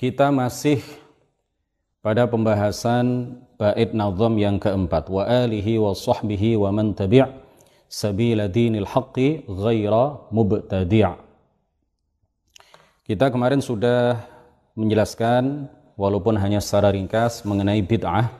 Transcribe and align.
Kita 0.00 0.32
masih 0.32 0.80
pada 2.00 2.24
pembahasan 2.24 3.36
bait 3.60 3.92
nazam 3.92 4.32
yang 4.40 4.56
keempat. 4.56 5.12
Wa 5.12 5.28
alihi 5.28 5.76
wa 5.76 5.92
sahbihi 5.92 6.56
wa 6.56 6.72
man 6.72 6.96
tabi' 6.96 7.20
sabila 7.84 8.48
dinil 8.48 8.88
haqqi 8.88 9.44
ghaira 9.44 10.24
mubtadi' 10.32 11.04
Kita 13.04 13.28
kemarin 13.28 13.60
sudah 13.60 14.24
menjelaskan 14.72 15.68
walaupun 16.00 16.40
hanya 16.40 16.64
secara 16.64 16.96
ringkas 16.96 17.44
mengenai 17.44 17.84
bid'ah. 17.84 18.32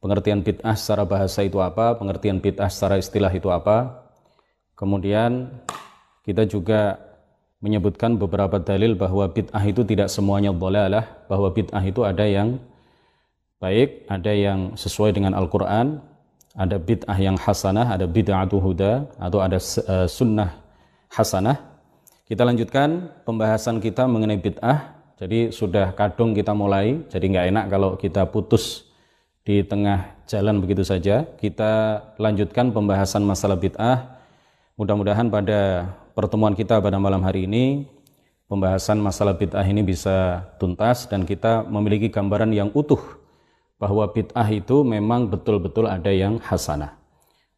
Pengertian 0.00 0.40
bid'ah 0.40 0.72
secara 0.72 1.04
bahasa 1.04 1.44
itu 1.44 1.60
apa 1.60 2.00
pengertian 2.00 2.40
bid'ah 2.40 2.72
secara 2.72 2.96
istilah 2.96 3.28
itu 3.36 3.52
apa. 3.52 4.08
Kemudian 4.72 5.52
kita 6.24 6.48
juga 6.48 7.07
menyebutkan 7.58 8.14
beberapa 8.14 8.62
dalil 8.62 8.94
bahwa 8.94 9.26
bid'ah 9.26 9.62
itu 9.66 9.82
tidak 9.82 10.08
semuanya 10.08 10.54
dhalalah, 10.54 11.04
bahwa 11.26 11.50
bid'ah 11.50 11.82
itu 11.82 12.06
ada 12.06 12.22
yang 12.22 12.62
baik, 13.58 14.06
ada 14.06 14.30
yang 14.30 14.78
sesuai 14.78 15.10
dengan 15.10 15.34
Al-Qur'an, 15.34 15.98
ada 16.54 16.78
bid'ah 16.78 17.18
yang 17.18 17.34
hasanah, 17.34 17.90
ada 17.98 18.06
bid'atu 18.06 18.62
huda 18.62 19.10
atau 19.18 19.38
ada 19.42 19.58
uh, 19.58 20.06
sunnah 20.06 20.54
hasanah. 21.10 21.58
Kita 22.30 22.46
lanjutkan 22.46 23.10
pembahasan 23.26 23.82
kita 23.82 24.06
mengenai 24.06 24.38
bid'ah. 24.38 24.94
Jadi 25.18 25.50
sudah 25.50 25.90
kadung 25.98 26.30
kita 26.30 26.54
mulai, 26.54 27.02
jadi 27.10 27.24
nggak 27.26 27.46
enak 27.50 27.64
kalau 27.66 27.90
kita 27.98 28.22
putus 28.30 28.86
di 29.42 29.66
tengah 29.66 30.14
jalan 30.30 30.62
begitu 30.62 30.86
saja. 30.86 31.26
Kita 31.26 31.98
lanjutkan 32.22 32.70
pembahasan 32.70 33.26
masalah 33.26 33.58
bid'ah. 33.58 34.22
Mudah-mudahan 34.78 35.26
pada 35.26 35.90
pertemuan 36.18 36.50
kita 36.58 36.82
pada 36.82 36.98
malam 36.98 37.22
hari 37.22 37.46
ini 37.46 37.86
pembahasan 38.50 38.98
masalah 38.98 39.38
bid'ah 39.38 39.62
ini 39.62 39.86
bisa 39.86 40.50
tuntas 40.58 41.06
dan 41.06 41.22
kita 41.22 41.62
memiliki 41.70 42.10
gambaran 42.10 42.50
yang 42.50 42.74
utuh 42.74 42.98
bahwa 43.78 44.02
bid'ah 44.10 44.50
itu 44.50 44.82
memang 44.82 45.30
betul-betul 45.30 45.86
ada 45.86 46.10
yang 46.10 46.42
hasanah. 46.42 46.98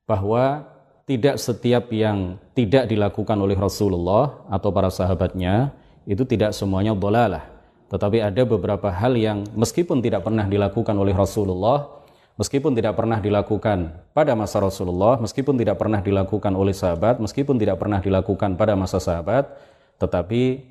Bahwa 0.05 0.69
tidak 1.09 1.41
setiap 1.41 1.89
yang 1.89 2.37
tidak 2.53 2.85
dilakukan 2.85 3.41
oleh 3.41 3.57
Rasulullah 3.57 4.45
atau 4.53 4.69
para 4.69 4.93
sahabatnya 4.93 5.73
itu 6.05 6.29
tidak 6.29 6.53
semuanya 6.53 6.93
dolalah. 6.93 7.49
Tetapi 7.89 8.21
ada 8.21 8.45
beberapa 8.45 8.93
hal 8.93 9.17
yang 9.17 9.49
meskipun 9.57 10.05
tidak 10.05 10.21
pernah 10.21 10.45
dilakukan 10.45 10.93
oleh 11.01 11.17
Rasulullah 11.17 12.00
meskipun 12.41 12.73
tidak 12.73 12.97
pernah 12.97 13.21
dilakukan 13.21 13.93
pada 14.17 14.33
masa 14.33 14.65
Rasulullah, 14.65 15.21
meskipun 15.21 15.61
tidak 15.61 15.77
pernah 15.77 16.01
dilakukan 16.01 16.57
oleh 16.57 16.73
sahabat, 16.73 17.21
meskipun 17.21 17.61
tidak 17.61 17.77
pernah 17.77 18.01
dilakukan 18.01 18.57
pada 18.57 18.73
masa 18.73 18.97
sahabat, 18.97 19.53
tetapi 20.01 20.65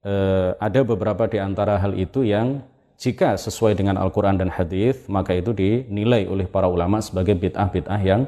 eh, 0.00 0.50
ada 0.56 0.80
beberapa 0.80 1.28
di 1.28 1.36
antara 1.36 1.76
hal 1.76 1.92
itu 1.92 2.24
yang 2.24 2.64
jika 2.96 3.36
sesuai 3.36 3.76
dengan 3.76 4.00
Al-Quran 4.00 4.40
dan 4.40 4.48
Hadis, 4.48 5.04
maka 5.12 5.36
itu 5.36 5.52
dinilai 5.52 6.24
oleh 6.24 6.48
para 6.48 6.68
ulama 6.72 7.04
sebagai 7.04 7.36
bid'ah-bid'ah 7.36 8.00
yang 8.00 8.24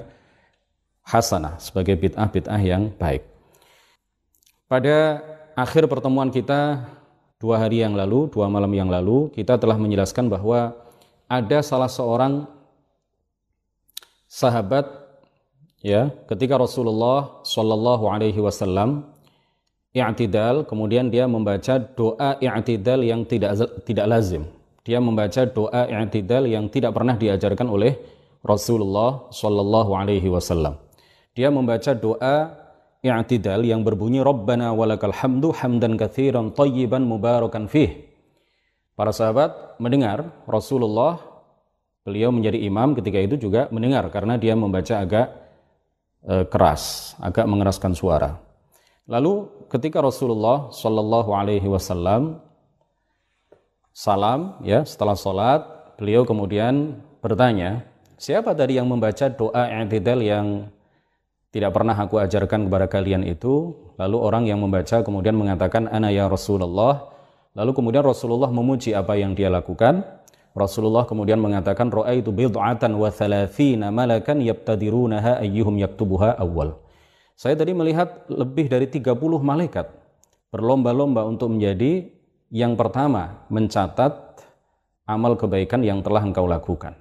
hasanah, 1.09 1.57
sebagai 1.61 1.97
bid'ah-bid'ah 1.97 2.61
yang 2.61 2.93
baik. 3.01 3.25
Pada 4.69 5.21
akhir 5.57 5.89
pertemuan 5.89 6.33
kita 6.33 6.89
dua 7.37 7.61
hari 7.61 7.85
yang 7.85 7.93
lalu, 7.93 8.33
dua 8.33 8.49
malam 8.49 8.73
yang 8.73 8.89
lalu, 8.89 9.29
kita 9.33 9.61
telah 9.61 9.77
menjelaskan 9.77 10.33
bahwa 10.33 10.73
ada 11.29 11.61
salah 11.61 11.89
seorang 11.89 12.49
sahabat 14.33 14.89
ya 15.85 16.09
ketika 16.25 16.57
Rasulullah 16.57 17.45
Shallallahu 17.45 18.09
Alaihi 18.09 18.41
Wasallam 18.41 19.05
i'tidal 19.93 20.65
kemudian 20.65 21.13
dia 21.13 21.29
membaca 21.29 21.77
doa 21.77 22.41
i'tidal 22.41 23.05
yang 23.05 23.29
tidak 23.29 23.61
tidak 23.85 24.09
lazim. 24.09 24.49
Dia 24.83 24.99
membaca 25.05 25.45
doa 25.45 25.85
i'tidal 25.85 26.49
yang 26.49 26.73
tidak 26.73 26.97
pernah 26.97 27.15
diajarkan 27.21 27.69
oleh 27.69 28.01
Rasulullah 28.41 29.29
Shallallahu 29.29 29.93
Alaihi 29.93 30.33
Wasallam. 30.33 30.81
Dia 31.37 31.53
membaca 31.53 31.93
doa 31.93 32.57
i'tidal 33.05 33.69
yang 33.69 33.85
berbunyi 33.85 34.25
Rabbana 34.25 34.73
walakal 34.73 35.13
hamdu 35.13 35.53
hamdan 35.53 36.01
kathiran 36.01 36.57
tayyiban 36.57 37.05
mubarakan 37.05 37.69
fih. 37.69 38.09
Para 38.97 39.13
sahabat 39.13 39.77
mendengar 39.77 40.25
Rasulullah 40.49 41.32
beliau 42.03 42.35
menjadi 42.35 42.59
imam 42.59 42.95
ketika 42.99 43.19
itu 43.19 43.37
juga 43.39 43.71
mendengar 43.71 44.07
karena 44.11 44.35
dia 44.39 44.59
membaca 44.59 44.99
agak 44.99 45.27
e, 46.27 46.35
keras, 46.51 47.15
agak 47.23 47.47
mengeraskan 47.47 47.95
suara. 47.95 48.39
Lalu 49.07 49.51
ketika 49.71 49.99
Rasulullah 50.03 50.71
Shallallahu 50.71 51.31
Alaihi 51.35 51.67
Wasallam 51.67 52.43
salam, 53.93 54.59
ya 54.65 54.83
setelah 54.83 55.15
sholat, 55.15 55.61
beliau 56.01 56.25
kemudian 56.25 56.99
bertanya, 57.21 57.85
siapa 58.17 58.57
tadi 58.57 58.81
yang 58.81 58.89
membaca 58.89 59.29
doa 59.29 59.69
i'tidal 59.85 60.19
yang 60.25 60.47
tidak 61.53 61.77
pernah 61.77 61.93
aku 61.93 62.17
ajarkan 62.17 62.67
kepada 62.67 62.89
kalian 62.89 63.23
itu? 63.29 63.77
Lalu 64.01 64.17
orang 64.17 64.45
yang 64.49 64.59
membaca 64.59 65.05
kemudian 65.05 65.37
mengatakan, 65.37 65.85
Ana 65.87 66.09
ya 66.09 66.27
Rasulullah. 66.27 67.13
Lalu 67.53 67.77
kemudian 67.77 68.01
Rasulullah 68.01 68.49
memuji 68.49 68.97
apa 68.97 69.13
yang 69.21 69.37
dia 69.37 69.53
lakukan. 69.53 70.01
Rasulullah 70.53 71.09
kemudian 71.09 71.41
mengatakan 71.41 71.89
itu 72.13 72.29
bid'atan 72.29 72.93
wa 72.93 73.09
thalathina 73.09 73.89
malakan 73.89 74.45
yabtadirunaha 74.45 75.41
ayyuhum 75.41 75.81
yaktubuha 75.81 76.37
awal. 76.37 76.77
Saya 77.33 77.57
tadi 77.57 77.73
melihat 77.73 78.29
lebih 78.29 78.69
dari 78.69 78.85
30 78.87 79.17
malaikat 79.41 79.89
berlomba-lomba 80.53 81.25
untuk 81.25 81.57
menjadi 81.57 82.13
yang 82.53 82.77
pertama 82.77 83.49
mencatat 83.49 84.45
amal 85.09 85.41
kebaikan 85.41 85.81
yang 85.81 86.05
telah 86.05 86.21
engkau 86.21 86.45
lakukan. 86.45 86.95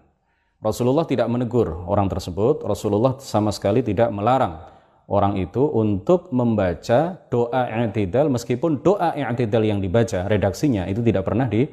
Rasulullah 0.63 1.03
tidak 1.03 1.27
menegur 1.27 1.83
orang 1.89 2.07
tersebut, 2.07 2.63
Rasulullah 2.63 3.19
sama 3.19 3.51
sekali 3.51 3.83
tidak 3.83 4.13
melarang 4.15 4.71
orang 5.11 5.35
itu 5.35 5.59
untuk 5.67 6.31
membaca 6.31 7.19
doa 7.27 7.67
i'tidal 7.83 8.31
meskipun 8.31 8.79
doa 8.79 9.11
i'tidal 9.11 9.67
yang 9.67 9.83
dibaca 9.83 10.23
redaksinya 10.31 10.87
itu 10.87 11.03
tidak 11.03 11.27
pernah 11.27 11.51
di 11.51 11.67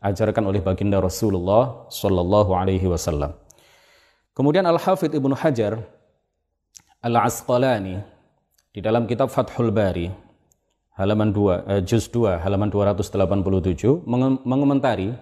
ajarkan 0.00 0.44
oleh 0.46 0.62
baginda 0.62 1.02
Rasulullah 1.02 1.88
Shallallahu 1.90 2.54
Alaihi 2.54 2.86
Wasallam. 2.86 3.34
Kemudian 4.34 4.66
Al 4.66 4.78
Hafidh 4.78 5.14
Ibnu 5.18 5.34
Hajar 5.34 5.82
Al 7.02 7.14
Asqalani 7.18 7.98
di 8.70 8.80
dalam 8.82 9.06
kitab 9.10 9.30
Fathul 9.30 9.74
Bari 9.74 10.10
halaman 10.98 11.30
2 11.30 11.78
eh, 11.78 11.82
juz 11.86 12.10
2 12.10 12.42
halaman 12.42 12.70
287 12.70 14.06
mengomentari 14.46 15.14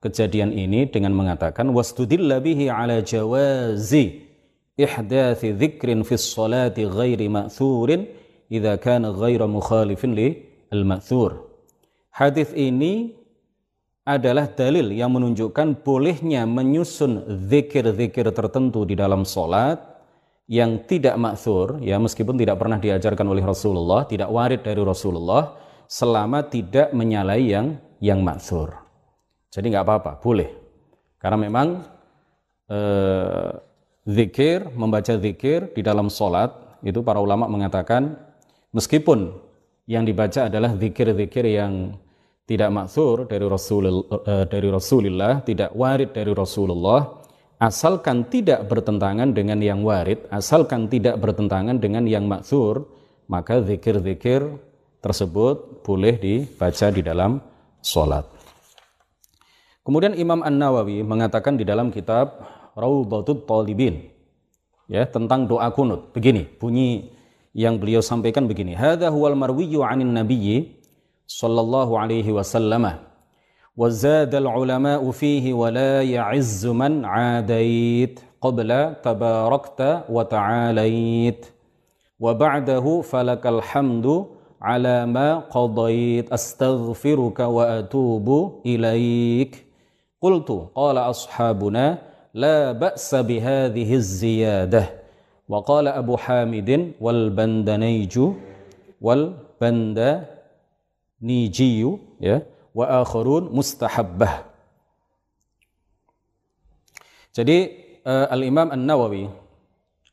kejadian 0.00 0.52
ini 0.56 0.88
dengan 0.88 1.12
mengatakan 1.12 1.68
wastudilla 1.76 2.40
bihi 2.40 2.72
ala 2.72 3.04
jawazi 3.04 4.24
ihdathi 4.80 5.52
dzikrin 5.52 6.00
fi 6.08 6.16
sholati 6.16 6.88
ghairi 6.88 7.28
ma'thurin 7.28 8.08
idza 8.48 8.80
kana 8.80 9.12
ghaira 9.12 9.44
mukhalifin 9.44 10.16
li 10.16 10.28
al-ma'thur. 10.72 11.46
Hadis 12.10 12.50
ini 12.56 13.19
adalah 14.04 14.48
dalil 14.48 14.90
yang 14.90 15.12
menunjukkan 15.12 15.84
bolehnya 15.84 16.48
menyusun 16.48 17.44
zikir-zikir 17.48 18.32
tertentu 18.32 18.88
di 18.88 18.96
dalam 18.96 19.28
solat 19.28 19.78
yang 20.50 20.82
tidak 20.88 21.14
maksur, 21.14 21.78
ya 21.78 21.94
meskipun 22.02 22.34
tidak 22.34 22.58
pernah 22.58 22.82
diajarkan 22.82 23.22
oleh 23.22 23.44
Rasulullah, 23.44 24.02
tidak 24.08 24.32
warid 24.34 24.66
dari 24.66 24.82
Rasulullah, 24.82 25.54
selama 25.86 26.42
tidak 26.50 26.90
menyalahi 26.90 27.46
yang 27.54 27.66
yang 28.02 28.18
maksur. 28.24 28.74
Jadi 29.50 29.70
nggak 29.70 29.86
apa-apa, 29.86 30.12
boleh. 30.18 30.50
Karena 31.22 31.38
memang 31.38 31.86
eh, 32.66 33.50
zikir, 34.10 34.74
membaca 34.74 35.14
zikir 35.18 35.70
di 35.70 35.82
dalam 35.86 36.10
solat 36.10 36.50
itu 36.82 37.04
para 37.04 37.20
ulama 37.20 37.46
mengatakan 37.46 38.16
meskipun 38.72 39.36
yang 39.86 40.02
dibaca 40.02 40.48
adalah 40.48 40.74
zikir-zikir 40.74 41.44
yang 41.46 41.94
tidak 42.50 42.70
maksur 42.74 43.30
dari 43.30 43.46
Rasul 43.46 44.10
uh, 44.10 44.42
dari 44.50 44.66
Rasulullah, 44.66 45.38
tidak 45.46 45.70
warid 45.70 46.10
dari 46.10 46.34
Rasulullah, 46.34 47.22
asalkan 47.62 48.26
tidak 48.26 48.66
bertentangan 48.66 49.30
dengan 49.30 49.62
yang 49.62 49.86
warid, 49.86 50.26
asalkan 50.34 50.90
tidak 50.90 51.22
bertentangan 51.22 51.78
dengan 51.78 52.10
yang 52.10 52.26
maksur, 52.26 52.90
maka 53.30 53.62
zikir-zikir 53.62 54.42
tersebut 54.98 55.86
boleh 55.86 56.18
dibaca 56.18 56.86
di 56.90 57.06
dalam 57.06 57.38
sholat. 57.86 58.26
Kemudian 59.86 60.18
Imam 60.18 60.42
An-Nawawi 60.42 61.06
mengatakan 61.06 61.54
di 61.54 61.62
dalam 61.62 61.94
kitab 61.94 62.34
Raudhatut 62.74 63.46
Talibin 63.46 64.10
ya 64.90 65.06
tentang 65.06 65.46
doa 65.46 65.70
kunut. 65.70 66.10
Begini, 66.10 66.50
bunyi 66.58 67.14
yang 67.54 67.78
beliau 67.78 68.02
sampaikan 68.02 68.50
begini. 68.50 68.74
Hadza 68.74 69.06
huwal 69.06 69.38
'anin 69.38 70.10
nabiyyi 70.10 70.79
sallallahu 71.30 71.94
alaihi 71.94 72.34
wasallam. 72.34 72.84
Wa 73.78 73.86
zada 73.86 74.42
al-ulama'u 74.42 75.14
fihi 75.14 75.54
wa 75.54 75.70
la 75.70 76.02
ya'izzu 76.02 76.74
man 76.74 77.06
'adait 77.06 78.18
qabla 78.42 78.98
tabarakta 78.98 80.10
wa 80.10 80.26
ta'alait. 80.26 81.46
Wa 82.18 82.34
ba'dahu 82.34 83.06
falakal 83.06 83.62
hamdu 83.62 84.34
ala 84.58 85.06
ma 85.06 85.46
qadait 85.46 86.26
astaghfiruka 86.28 87.46
wa 87.46 87.78
atubu 87.78 88.58
ilaik. 88.66 89.70
Qultu 90.18 90.68
qala 90.74 91.08
ashabuna 91.14 92.02
la 92.34 92.74
ba'sa 92.74 93.22
bihadhihi 93.22 94.02
ziyadah 94.02 94.86
wa 95.46 95.62
bandaniju 101.20 102.00
ya. 102.18 102.42
Wa 102.72 103.02
akharun 103.02 103.50
mustahabbah. 103.52 104.48
Jadi 107.30 107.58
uh, 108.02 108.26
Al-Imam 108.30 108.74
An-Nawawi 108.74 109.30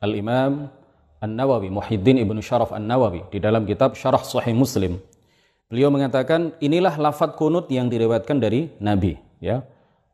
Al-Imam 0.02 0.70
An-Nawawi 1.18 1.74
Muhyiddin 1.74 2.22
Ibnu 2.22 2.38
Syaraf 2.46 2.70
An-Nawawi 2.70 3.26
di 3.34 3.42
dalam 3.42 3.66
kitab 3.66 3.98
Syarah 3.98 4.22
Sahih 4.22 4.54
Muslim 4.54 5.02
beliau 5.66 5.90
mengatakan 5.90 6.54
inilah 6.62 6.94
lafaz 7.02 7.34
kunut 7.34 7.66
yang 7.74 7.90
diriwayatkan 7.90 8.38
dari 8.38 8.70
Nabi 8.78 9.18
ya. 9.42 9.66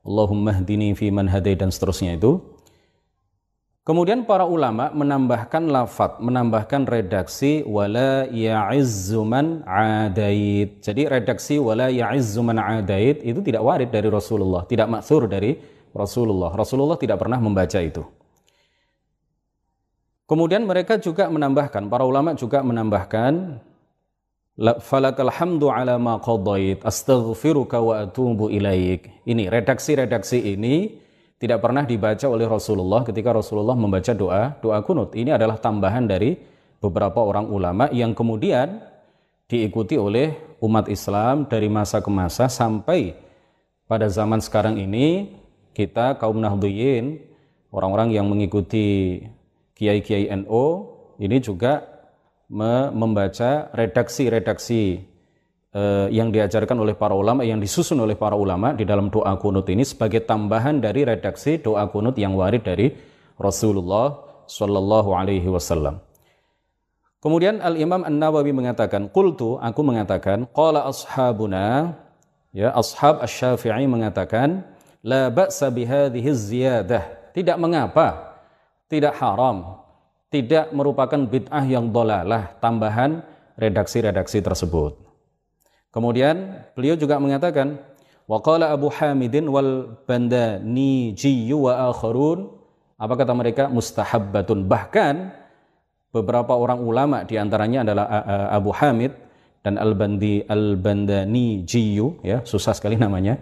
Allahumma 0.03 0.55
hdini 0.55 0.95
fi 0.95 1.11
man 1.11 1.27
hadai 1.27 1.55
dan 1.55 1.71
seterusnya 1.71 2.15
itu. 2.15 2.39
Kemudian 3.83 4.23
para 4.23 4.47
ulama 4.47 4.95
menambahkan 4.95 5.67
lafat, 5.67 6.23
menambahkan 6.23 6.87
redaksi 6.87 7.67
wala 7.67 8.23
ya'izzu 8.31 9.27
man 9.27 9.59
adait. 9.67 10.79
Jadi 10.79 11.03
redaksi 11.03 11.59
wala 11.59 11.91
ya'izzu 11.91 12.39
man 12.47 12.63
adait 12.63 13.19
itu 13.27 13.43
tidak 13.43 13.59
warid 13.59 13.91
dari 13.91 14.07
Rasulullah, 14.07 14.63
tidak 14.63 14.87
maksur 14.87 15.27
dari 15.27 15.59
Rasulullah. 15.91 16.55
Rasulullah 16.55 16.95
tidak 16.95 17.19
pernah 17.19 17.43
membaca 17.43 17.75
itu. 17.83 18.07
Kemudian 20.31 20.63
mereka 20.63 20.95
juga 20.95 21.27
menambahkan, 21.27 21.83
para 21.91 22.07
ulama 22.07 22.39
juga 22.39 22.63
menambahkan 22.63 23.59
falakal 24.79 25.27
hamdu 25.27 25.67
ala 25.67 25.99
ma 25.99 26.23
qadait 26.23 26.79
astaghfiruka 26.87 27.83
wa 27.83 28.07
atubu 28.07 28.47
ilaik. 28.47 29.11
Ini 29.27 29.51
redaksi-redaksi 29.51 30.55
ini 30.55 31.02
tidak 31.43 31.59
pernah 31.59 31.83
dibaca 31.83 32.23
oleh 32.31 32.47
Rasulullah 32.47 33.03
ketika 33.03 33.35
Rasulullah 33.35 33.75
membaca 33.75 34.15
doa 34.15 34.55
doa 34.63 34.79
kunut. 34.79 35.11
Ini 35.11 35.35
adalah 35.35 35.59
tambahan 35.59 36.07
dari 36.07 36.39
beberapa 36.79 37.19
orang 37.19 37.51
ulama 37.51 37.91
yang 37.91 38.15
kemudian 38.15 38.79
diikuti 39.51 39.99
oleh 39.99 40.31
umat 40.63 40.87
Islam 40.87 41.43
dari 41.51 41.67
masa 41.67 41.99
ke 41.99 42.07
masa 42.07 42.47
sampai 42.47 43.19
pada 43.91 44.07
zaman 44.07 44.39
sekarang 44.39 44.79
ini 44.79 45.35
kita 45.75 46.15
kaum 46.15 46.39
Nahdliyin 46.39 47.19
orang-orang 47.75 48.15
yang 48.15 48.31
mengikuti 48.31 49.19
kiai-kiai 49.75 50.31
NO 50.47 50.95
ini 51.19 51.43
juga 51.43 51.83
membaca 52.95 53.67
redaksi-redaksi 53.75 55.11
eh, 55.73 56.07
yang 56.13 56.29
diajarkan 56.29 56.77
oleh 56.79 56.95
para 56.95 57.11
ulama, 57.17 57.43
yang 57.43 57.59
disusun 57.59 57.99
oleh 57.99 58.15
para 58.15 58.37
ulama 58.37 58.71
di 58.71 58.87
dalam 58.87 59.11
doa 59.11 59.35
kunut 59.41 59.67
ini 59.67 59.83
sebagai 59.83 60.23
tambahan 60.23 60.79
dari 60.79 61.03
redaksi 61.03 61.59
doa 61.59 61.83
kunut 61.89 62.15
yang 62.15 62.37
warid 62.37 62.63
dari 62.63 62.93
Rasulullah 63.35 64.21
Shallallahu 64.47 65.09
Alaihi 65.17 65.49
Wasallam. 65.49 65.99
Kemudian 67.19 67.63
Al 67.63 67.79
Imam 67.79 68.03
An 68.03 68.19
Nawawi 68.19 68.51
mengatakan, 68.51 69.07
"Qultu 69.11 69.57
aku 69.57 69.81
mengatakan, 69.83 70.47
qala 70.51 70.87
ashabuna 70.87 71.95
ya 72.51 72.71
ashab 72.75 73.23
asy-Syafi'i 73.23 73.87
mengatakan, 73.87 74.63
la 75.01 75.31
ba'sa 75.31 75.71
bihadhihi 75.71 76.29
ziyadah." 76.31 77.31
Tidak 77.33 77.57
mengapa, 77.57 78.37
tidak 78.85 79.17
haram 79.17 79.83
tidak 80.33 80.73
merupakan 80.73 81.21
bid'ah 81.29 81.61
yang 81.69 81.93
dolalah 81.93 82.57
tambahan 82.57 83.21
redaksi-redaksi 83.53 84.41
tersebut. 84.41 84.97
Kemudian 85.93 86.65
beliau 86.73 86.97
juga 86.97 87.21
mengatakan 87.21 87.77
waqala 88.25 88.73
Abu 88.73 88.89
Hamidin 88.89 89.45
wal 89.45 89.93
Bandaniji 90.09 91.53
wa 91.53 91.93
akharun 91.93 92.49
apa 92.97 93.13
kata 93.13 93.33
mereka 93.37 93.63
mustahabbatun 93.69 94.65
bahkan 94.65 95.29
beberapa 96.09 96.57
orang 96.57 96.81
ulama 96.81 97.21
di 97.21 97.37
antaranya 97.37 97.85
adalah 97.85 98.05
Abu 98.49 98.73
Hamid 98.73 99.13
dan 99.61 99.77
Al-Bandi 99.77 100.49
Al-Bandani 100.49 101.61
ya 102.25 102.41
susah 102.41 102.73
sekali 102.73 102.97
namanya 102.97 103.37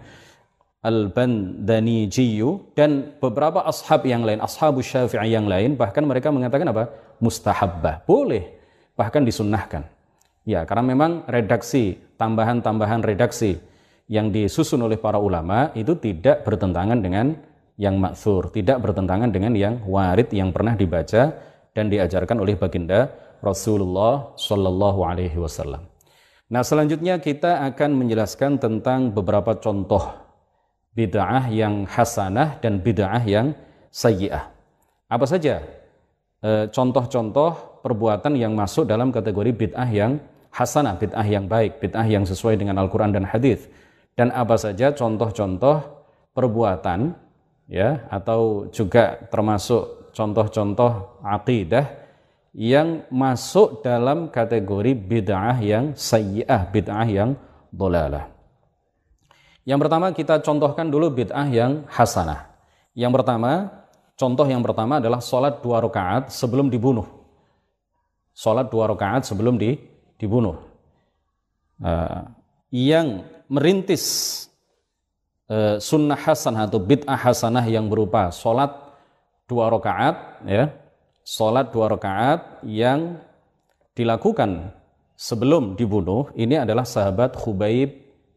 Al-Bandanijiyu 0.82 2.74
dan 2.74 3.14
beberapa 3.22 3.62
ashab 3.62 4.02
yang 4.02 4.26
lain, 4.26 4.42
ashabu 4.42 4.82
syafi'i 4.82 5.30
yang 5.30 5.46
lain, 5.46 5.78
bahkan 5.78 6.02
mereka 6.02 6.34
mengatakan 6.34 6.66
apa? 6.74 6.90
Mustahabbah. 7.22 8.02
Boleh, 8.02 8.50
bahkan 8.98 9.22
disunnahkan. 9.22 9.86
Ya, 10.42 10.66
karena 10.66 10.82
memang 10.82 11.22
redaksi, 11.30 12.02
tambahan-tambahan 12.22 13.02
redaksi 13.02 13.58
yang 14.06 14.30
disusun 14.30 14.86
oleh 14.86 14.94
para 14.94 15.18
ulama 15.18 15.74
itu 15.74 15.98
tidak 15.98 16.46
bertentangan 16.46 17.02
dengan 17.02 17.34
yang 17.74 17.98
maksur, 17.98 18.46
tidak 18.54 18.78
bertentangan 18.78 19.34
dengan 19.34 19.58
yang 19.58 19.82
warid 19.82 20.30
yang 20.30 20.54
pernah 20.54 20.78
dibaca 20.78 21.34
dan 21.74 21.90
diajarkan 21.90 22.38
oleh 22.38 22.54
baginda 22.54 23.10
Rasulullah 23.42 24.38
Shallallahu 24.38 25.02
Alaihi 25.02 25.34
Wasallam. 25.34 25.82
Nah, 26.52 26.62
selanjutnya 26.62 27.18
kita 27.18 27.64
akan 27.72 27.90
menjelaskan 27.96 28.62
tentang 28.62 29.10
beberapa 29.10 29.56
contoh 29.58 30.14
bid'ah 30.92 31.48
yang 31.48 31.88
hasanah 31.88 32.60
dan 32.62 32.78
bid'ah 32.78 33.24
yang 33.24 33.56
sayyi'ah. 33.88 34.52
Apa 35.08 35.24
saja 35.24 35.64
e, 36.44 36.68
contoh-contoh 36.68 37.80
perbuatan 37.80 38.36
yang 38.36 38.52
masuk 38.52 38.84
dalam 38.84 39.08
kategori 39.08 39.50
bid'ah 39.56 39.88
yang 39.88 40.20
hasanah, 40.52 41.00
bid'ah 41.00 41.24
yang 41.24 41.48
baik, 41.48 41.80
bid'ah 41.80 42.04
yang 42.04 42.28
sesuai 42.28 42.60
dengan 42.60 42.76
Al-Quran 42.78 43.10
dan 43.16 43.24
Hadis. 43.24 43.66
Dan 44.12 44.28
apa 44.30 44.60
saja 44.60 44.92
contoh-contoh 44.92 46.04
perbuatan 46.36 47.16
ya 47.64 48.04
atau 48.12 48.68
juga 48.68 49.16
termasuk 49.32 50.12
contoh-contoh 50.12 51.24
akidah 51.24 51.88
yang 52.52 53.08
masuk 53.08 53.80
dalam 53.80 54.28
kategori 54.28 54.92
bid'ah 54.92 55.56
yang 55.64 55.96
sayyi'ah, 55.96 56.68
bid'ah 56.68 57.08
yang 57.08 57.32
dolalah. 57.72 58.28
Yang 59.64 59.88
pertama 59.88 60.06
kita 60.12 60.44
contohkan 60.44 60.92
dulu 60.92 61.08
bid'ah 61.08 61.48
yang 61.48 61.88
hasanah. 61.88 62.52
Yang 62.92 63.12
pertama, 63.16 63.72
contoh 64.20 64.44
yang 64.44 64.60
pertama 64.60 65.00
adalah 65.00 65.24
sholat 65.24 65.64
dua 65.64 65.80
rakaat 65.80 66.28
sebelum 66.28 66.68
dibunuh. 66.68 67.08
Sholat 68.36 68.68
dua 68.68 68.92
rakaat 68.92 69.24
sebelum 69.24 69.56
di, 69.56 69.80
dibunuh. 70.22 70.62
Uh, 71.82 72.30
yang 72.70 73.26
merintis 73.50 74.46
uh, 75.50 75.82
sunnah 75.82 76.14
hasanah 76.14 76.70
atau 76.70 76.78
bid'ah 76.78 77.18
hasanah 77.18 77.66
yang 77.66 77.90
berupa 77.90 78.30
sholat 78.30 78.70
dua 79.50 79.66
rakaat, 79.66 80.46
ya, 80.46 80.70
sholat 81.26 81.74
dua 81.74 81.90
rakaat 81.90 82.62
yang 82.62 83.18
dilakukan 83.98 84.70
sebelum 85.18 85.74
dibunuh 85.74 86.30
ini 86.38 86.54
adalah 86.54 86.86
sahabat 86.86 87.34
Khubaib 87.34 87.90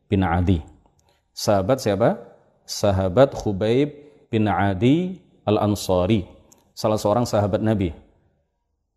bin 0.10 0.26
Adi. 0.26 0.60
Sahabat 1.32 1.86
siapa? 1.86 2.18
Sahabat 2.66 3.38
Khubaib 3.38 3.94
bin 4.34 4.50
Adi 4.50 5.22
Al-Ansari, 5.46 6.26
salah 6.74 6.98
seorang 6.98 7.30
sahabat 7.30 7.62
Nabi. 7.62 7.94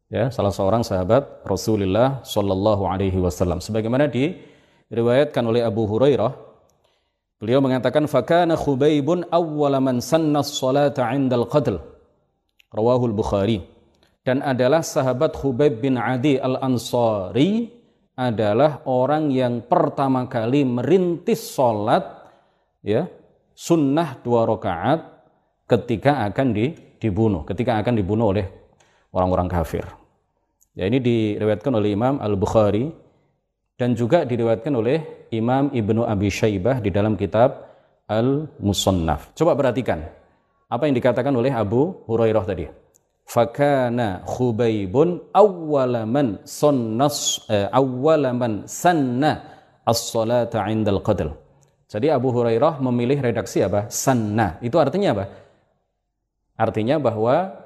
Ya, 0.09 0.33
salah 0.33 0.49
seorang 0.49 0.81
sahabat 0.81 1.45
Rasulullah 1.45 2.25
Shallallahu 2.25 2.89
alaihi 2.89 3.21
wasallam. 3.21 3.61
Sebagaimana 3.61 4.09
diriwayatkan 4.09 5.45
oleh 5.45 5.61
Abu 5.61 5.85
Hurairah, 5.85 6.33
beliau 7.37 7.61
mengatakan 7.61 8.09
fakana 8.09 8.57
Khubaibun 8.57 9.29
awwala 9.29 9.85
man 9.85 10.01
sanna 10.01 10.41
as-salata 10.41 11.05
'inda 11.13 11.37
al-qatl. 11.37 11.77
Rawahul 12.73 13.13
Bukhari. 13.13 13.61
Dan 14.25 14.41
adalah 14.41 14.81
sahabat 14.81 15.37
Khubaib 15.37 15.85
bin 15.85 16.01
Adi 16.01 16.41
Al-Ansari 16.41 17.69
adalah 18.17 18.89
orang 18.89 19.29
yang 19.29 19.69
pertama 19.69 20.25
kali 20.25 20.65
merintis 20.65 21.53
sholat 21.53 22.03
ya 22.81 23.09
sunnah 23.53 24.21
dua 24.25 24.49
rakaat 24.49 25.01
ketika 25.69 26.25
akan 26.29 26.57
di, 26.57 26.73
dibunuh, 26.97 27.45
ketika 27.45 27.77
akan 27.81 27.93
dibunuh 27.93 28.33
oleh 28.33 28.68
orang-orang 29.13 29.49
kafir. 29.49 29.85
Ya 30.79 30.87
ini 30.87 31.03
diriwayatkan 31.03 31.75
oleh 31.75 31.91
Imam 31.95 32.23
Al 32.23 32.39
Bukhari 32.39 32.89
dan 33.75 33.99
juga 33.99 34.23
diriwayatkan 34.23 34.75
oleh 34.75 35.27
Imam 35.35 35.71
Ibnu 35.75 36.07
Abi 36.07 36.31
Syaibah 36.31 36.79
di 36.79 36.91
dalam 36.95 37.19
kitab 37.19 37.67
al-Musannaf. 38.09 39.37
Coba 39.37 39.59
perhatikan 39.59 40.07
apa 40.69 40.83
yang 40.89 40.95
dikatakan 40.97 41.35
oleh 41.35 41.53
Abu 41.53 42.05
Hurairah 42.09 42.45
tadi. 42.47 42.67
Fakana 43.29 44.25
Khubaibun 44.25 45.21
awwalaman 45.37 46.41
sunnas 46.49 47.45
eh, 47.53 47.69
awwalaman 47.69 48.65
sanna 48.65 49.45
as-salata 49.85 50.65
'indal 50.65 51.05
qadl. 51.05 51.37
Jadi 51.89 52.09
Abu 52.09 52.33
Hurairah 52.33 52.81
memilih 52.81 53.21
redaksi 53.21 53.65
apa? 53.65 53.89
Sanna. 53.93 54.61
Itu 54.65 54.81
artinya 54.81 55.13
apa? 55.17 55.25
Artinya 56.57 57.01
bahwa 57.01 57.58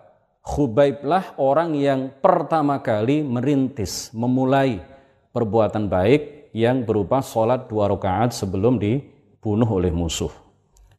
Khubaiblah 0.42 1.38
orang 1.38 1.78
yang 1.78 2.10
pertama 2.18 2.82
kali 2.82 3.22
merintis, 3.22 4.10
memulai 4.10 4.82
perbuatan 5.30 5.86
baik 5.86 6.50
yang 6.50 6.82
berupa 6.82 7.22
sholat 7.22 7.70
dua 7.70 7.86
rakaat 7.86 8.34
sebelum 8.34 8.74
dibunuh 8.76 9.70
oleh 9.70 9.94
musuh. 9.94 10.34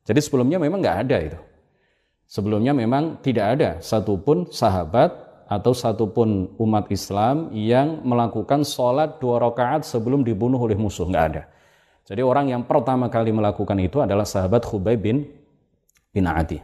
Jadi 0.08 0.20
sebelumnya 0.24 0.64
memang 0.64 0.80
nggak 0.80 1.00
ada 1.08 1.18
itu. 1.20 1.40
Sebelumnya 2.24 2.72
memang 2.72 3.20
tidak 3.20 3.60
ada 3.60 3.70
satupun 3.84 4.48
sahabat 4.48 5.12
atau 5.46 5.76
satupun 5.76 6.56
umat 6.58 6.88
Islam 6.88 7.52
yang 7.52 8.02
melakukan 8.02 8.64
sholat 8.64 9.20
dua 9.20 9.44
rakaat 9.44 9.84
sebelum 9.84 10.24
dibunuh 10.24 10.58
oleh 10.58 10.80
musuh. 10.80 11.04
Nggak 11.04 11.26
ada. 11.36 11.44
Jadi 12.04 12.20
orang 12.24 12.52
yang 12.52 12.64
pertama 12.64 13.08
kali 13.08 13.36
melakukan 13.36 13.76
itu 13.80 14.00
adalah 14.00 14.28
sahabat 14.28 14.64
Khubay 14.64 14.96
bin, 15.00 15.24
bin 16.12 16.26
Adi. 16.28 16.60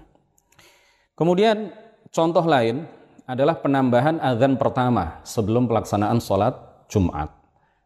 Kemudian 1.15 1.71
contoh 2.09 2.45
lain 2.45 2.85
adalah 3.29 3.57
penambahan 3.61 4.17
azan 4.21 4.57
pertama 4.57 5.21
sebelum 5.21 5.69
pelaksanaan 5.69 6.17
sholat 6.17 6.57
Jumat. 6.89 7.29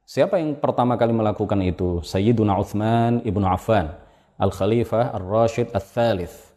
Siapa 0.04 0.40
yang 0.40 0.56
pertama 0.60 0.96
kali 0.96 1.12
melakukan 1.12 1.60
itu? 1.64 2.00
Sayyiduna 2.04 2.56
Uthman 2.60 3.24
ibnu 3.24 3.44
Affan, 3.44 3.92
Al-Khalifah 4.40 5.16
Ar-Rashid 5.16 5.72
Al-Thalith 5.72 6.54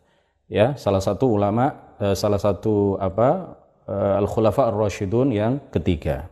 ya 0.46 0.78
salah 0.78 1.02
satu 1.02 1.34
ulama 1.34 1.74
eh, 1.98 2.14
salah 2.14 2.38
satu 2.38 2.94
apa 3.02 3.58
eh, 3.86 4.14
al 4.22 4.26
khulafa 4.30 4.70
ar 4.70 4.74
rasyidun 4.74 5.34
yang 5.34 5.58
ketiga 5.74 6.30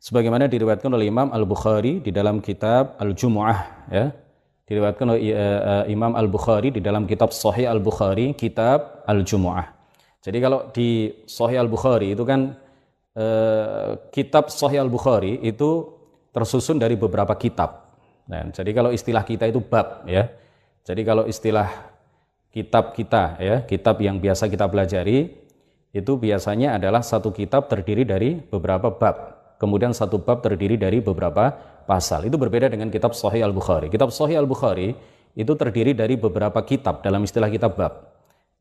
sebagaimana 0.00 0.48
diriwayatkan 0.48 0.88
oleh 0.88 1.12
Imam 1.12 1.28
Al 1.30 1.44
Bukhari 1.44 2.00
di 2.00 2.10
dalam 2.10 2.40
kitab 2.40 2.96
Al 2.96 3.12
Jumuah 3.12 3.58
ya 3.92 4.06
diriwayatkan 4.62 5.04
oleh 5.04 5.36
uh, 5.36 5.84
Imam 5.90 6.16
Al 6.16 6.32
Bukhari 6.32 6.72
di 6.72 6.80
dalam 6.80 7.04
kitab 7.04 7.34
Sahih 7.34 7.68
Al 7.68 7.82
Bukhari 7.82 8.32
kitab 8.32 9.04
Al 9.04 9.20
Jumuah 9.20 9.68
jadi 10.22 10.38
kalau 10.38 10.70
di 10.70 11.10
Sahih 11.26 11.58
Al 11.58 11.68
Bukhari 11.68 12.14
itu 12.14 12.22
kan 12.22 12.54
uh, 13.18 13.98
kitab 14.14 14.48
Sahih 14.48 14.80
Al 14.80 14.90
Bukhari 14.90 15.42
itu 15.42 15.90
tersusun 16.30 16.78
dari 16.78 16.94
beberapa 16.94 17.34
kitab 17.34 17.98
nah, 18.30 18.46
jadi 18.48 18.70
kalau 18.70 18.90
istilah 18.94 19.26
kita 19.26 19.50
itu 19.50 19.60
bab 19.60 20.06
ya 20.06 20.30
jadi 20.82 21.02
kalau 21.06 21.24
istilah 21.30 21.92
kitab 22.52 22.92
kita 22.92 23.40
ya, 23.40 23.56
kitab 23.64 24.02
yang 24.02 24.18
biasa 24.20 24.46
kita 24.50 24.66
pelajari 24.66 25.30
itu 25.92 26.12
biasanya 26.18 26.80
adalah 26.80 27.00
satu 27.00 27.30
kitab 27.30 27.70
terdiri 27.70 28.02
dari 28.02 28.36
beberapa 28.36 28.92
bab. 28.92 29.16
Kemudian 29.60 29.94
satu 29.94 30.18
bab 30.18 30.42
terdiri 30.42 30.74
dari 30.74 30.98
beberapa 30.98 31.54
pasal. 31.86 32.26
Itu 32.26 32.34
berbeda 32.34 32.66
dengan 32.66 32.90
kitab 32.90 33.14
Sahih 33.14 33.44
Al-Bukhari. 33.46 33.92
Kitab 33.92 34.10
Sahih 34.10 34.40
Al-Bukhari 34.42 34.90
itu 35.32 35.52
terdiri 35.54 35.94
dari 35.94 36.18
beberapa 36.18 36.60
kitab 36.66 37.04
dalam 37.04 37.22
istilah 37.22 37.46
kitab 37.46 37.78
bab. 37.78 38.10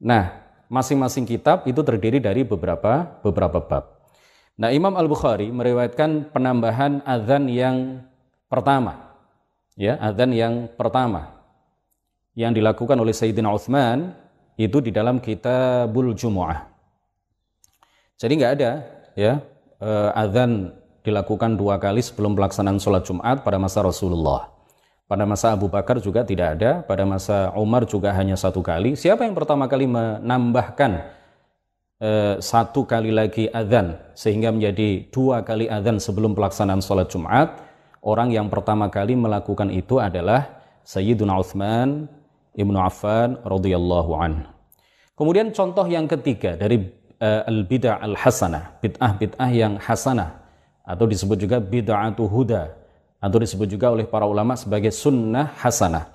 Nah, 0.04 0.51
masing-masing 0.72 1.28
kitab 1.28 1.68
itu 1.68 1.84
terdiri 1.84 2.24
dari 2.24 2.48
beberapa 2.48 3.20
beberapa 3.20 3.60
bab. 3.60 4.00
Nah, 4.56 4.72
Imam 4.72 4.96
Al-Bukhari 4.96 5.52
meriwayatkan 5.52 6.32
penambahan 6.32 7.04
azan 7.04 7.52
yang 7.52 8.08
pertama. 8.48 9.12
Ya, 9.76 10.00
azan 10.00 10.32
yang 10.32 10.72
pertama 10.80 11.36
yang 12.36 12.56
dilakukan 12.56 12.96
oleh 12.96 13.12
Sayyidina 13.12 13.52
Uthman 13.52 14.16
itu 14.56 14.80
di 14.80 14.96
dalam 14.96 15.20
kitabul 15.20 16.16
Jumu'ah. 16.16 16.72
Jadi 18.16 18.32
nggak 18.38 18.54
ada 18.62 18.72
ya 19.18 19.42
uh, 19.82 20.10
azan 20.14 20.72
dilakukan 21.02 21.58
dua 21.58 21.82
kali 21.82 22.00
sebelum 22.06 22.38
pelaksanaan 22.38 22.78
sholat 22.78 23.04
Jumat 23.04 23.42
pada 23.42 23.58
masa 23.58 23.82
Rasulullah. 23.82 24.54
Pada 25.12 25.28
masa 25.28 25.52
Abu 25.52 25.68
Bakar 25.68 26.00
juga 26.00 26.24
tidak 26.24 26.56
ada, 26.56 26.88
pada 26.88 27.04
masa 27.04 27.52
Umar 27.60 27.84
juga 27.84 28.16
hanya 28.16 28.40
satu 28.40 28.64
kali. 28.64 28.96
Siapa 28.96 29.28
yang 29.28 29.36
pertama 29.36 29.68
kali 29.68 29.84
menambahkan 29.84 31.04
uh, 32.00 32.40
satu 32.40 32.88
kali 32.88 33.12
lagi 33.12 33.52
azan 33.52 34.00
sehingga 34.16 34.56
menjadi 34.56 35.12
dua 35.12 35.44
kali 35.44 35.68
azan 35.68 36.00
sebelum 36.00 36.32
pelaksanaan 36.32 36.80
sholat 36.80 37.12
Jumat? 37.12 37.60
Orang 38.00 38.32
yang 38.32 38.48
pertama 38.48 38.88
kali 38.88 39.20
melakukan 39.20 39.68
itu 39.76 40.00
adalah 40.00 40.48
Sayyiduna 40.88 41.44
Uthman 41.44 42.08
Ibnu 42.56 42.80
Affan 42.80 43.36
radhiyallahu 43.44 44.16
an. 44.16 44.48
Kemudian 45.20 45.52
contoh 45.52 45.92
yang 45.92 46.08
ketiga 46.08 46.56
dari 46.56 46.88
uh, 47.20 47.44
al-bid'ah 47.52 48.00
al-hasanah, 48.00 48.80
bid'ah-bid'ah 48.80 49.52
yang 49.52 49.76
hasanah 49.76 50.40
atau 50.88 51.04
disebut 51.04 51.36
juga 51.36 51.60
bid'atu 51.60 52.24
huda 52.32 52.81
atau 53.22 53.38
disebut 53.38 53.70
juga 53.70 53.94
oleh 53.94 54.10
para 54.10 54.26
ulama 54.26 54.58
sebagai 54.58 54.90
sunnah 54.90 55.54
hasanah 55.62 56.10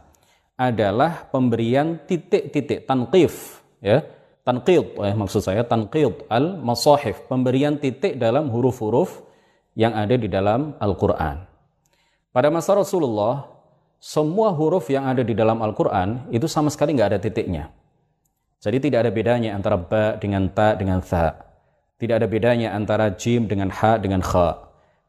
adalah 0.59 1.31
pemberian 1.31 2.03
titik-titik 2.05 2.85
tanqif 2.85 3.63
ya 3.79 4.03
tanqid 4.43 4.99
eh, 5.01 5.15
maksud 5.15 5.41
saya 5.41 5.63
tanqid 5.63 6.27
al 6.27 6.59
masahif 6.59 7.23
pemberian 7.31 7.79
titik 7.79 8.19
dalam 8.19 8.51
huruf-huruf 8.51 9.23
yang 9.79 9.95
ada 9.95 10.19
di 10.19 10.27
dalam 10.27 10.75
Al-Qur'an 10.83 11.47
pada 12.35 12.51
masa 12.51 12.75
Rasulullah 12.77 13.57
semua 13.97 14.53
huruf 14.53 14.93
yang 14.93 15.09
ada 15.09 15.25
di 15.25 15.33
dalam 15.33 15.59
Al-Quran 15.65 16.29
itu 16.29 16.45
sama 16.45 16.69
sekali 16.69 16.93
nggak 16.93 17.17
ada 17.17 17.19
titiknya. 17.21 17.73
Jadi 18.61 18.89
tidak 18.89 19.09
ada 19.09 19.11
bedanya 19.13 19.51
antara 19.57 19.77
ba 19.81 20.17
dengan 20.21 20.49
ta 20.53 20.77
dengan 20.77 21.01
tha. 21.01 21.33
Tidak 21.97 22.13
ada 22.13 22.29
bedanya 22.29 22.77
antara 22.77 23.09
jim 23.17 23.49
dengan 23.49 23.73
ha 23.73 23.97
dengan 23.97 24.21
kha. 24.21 24.66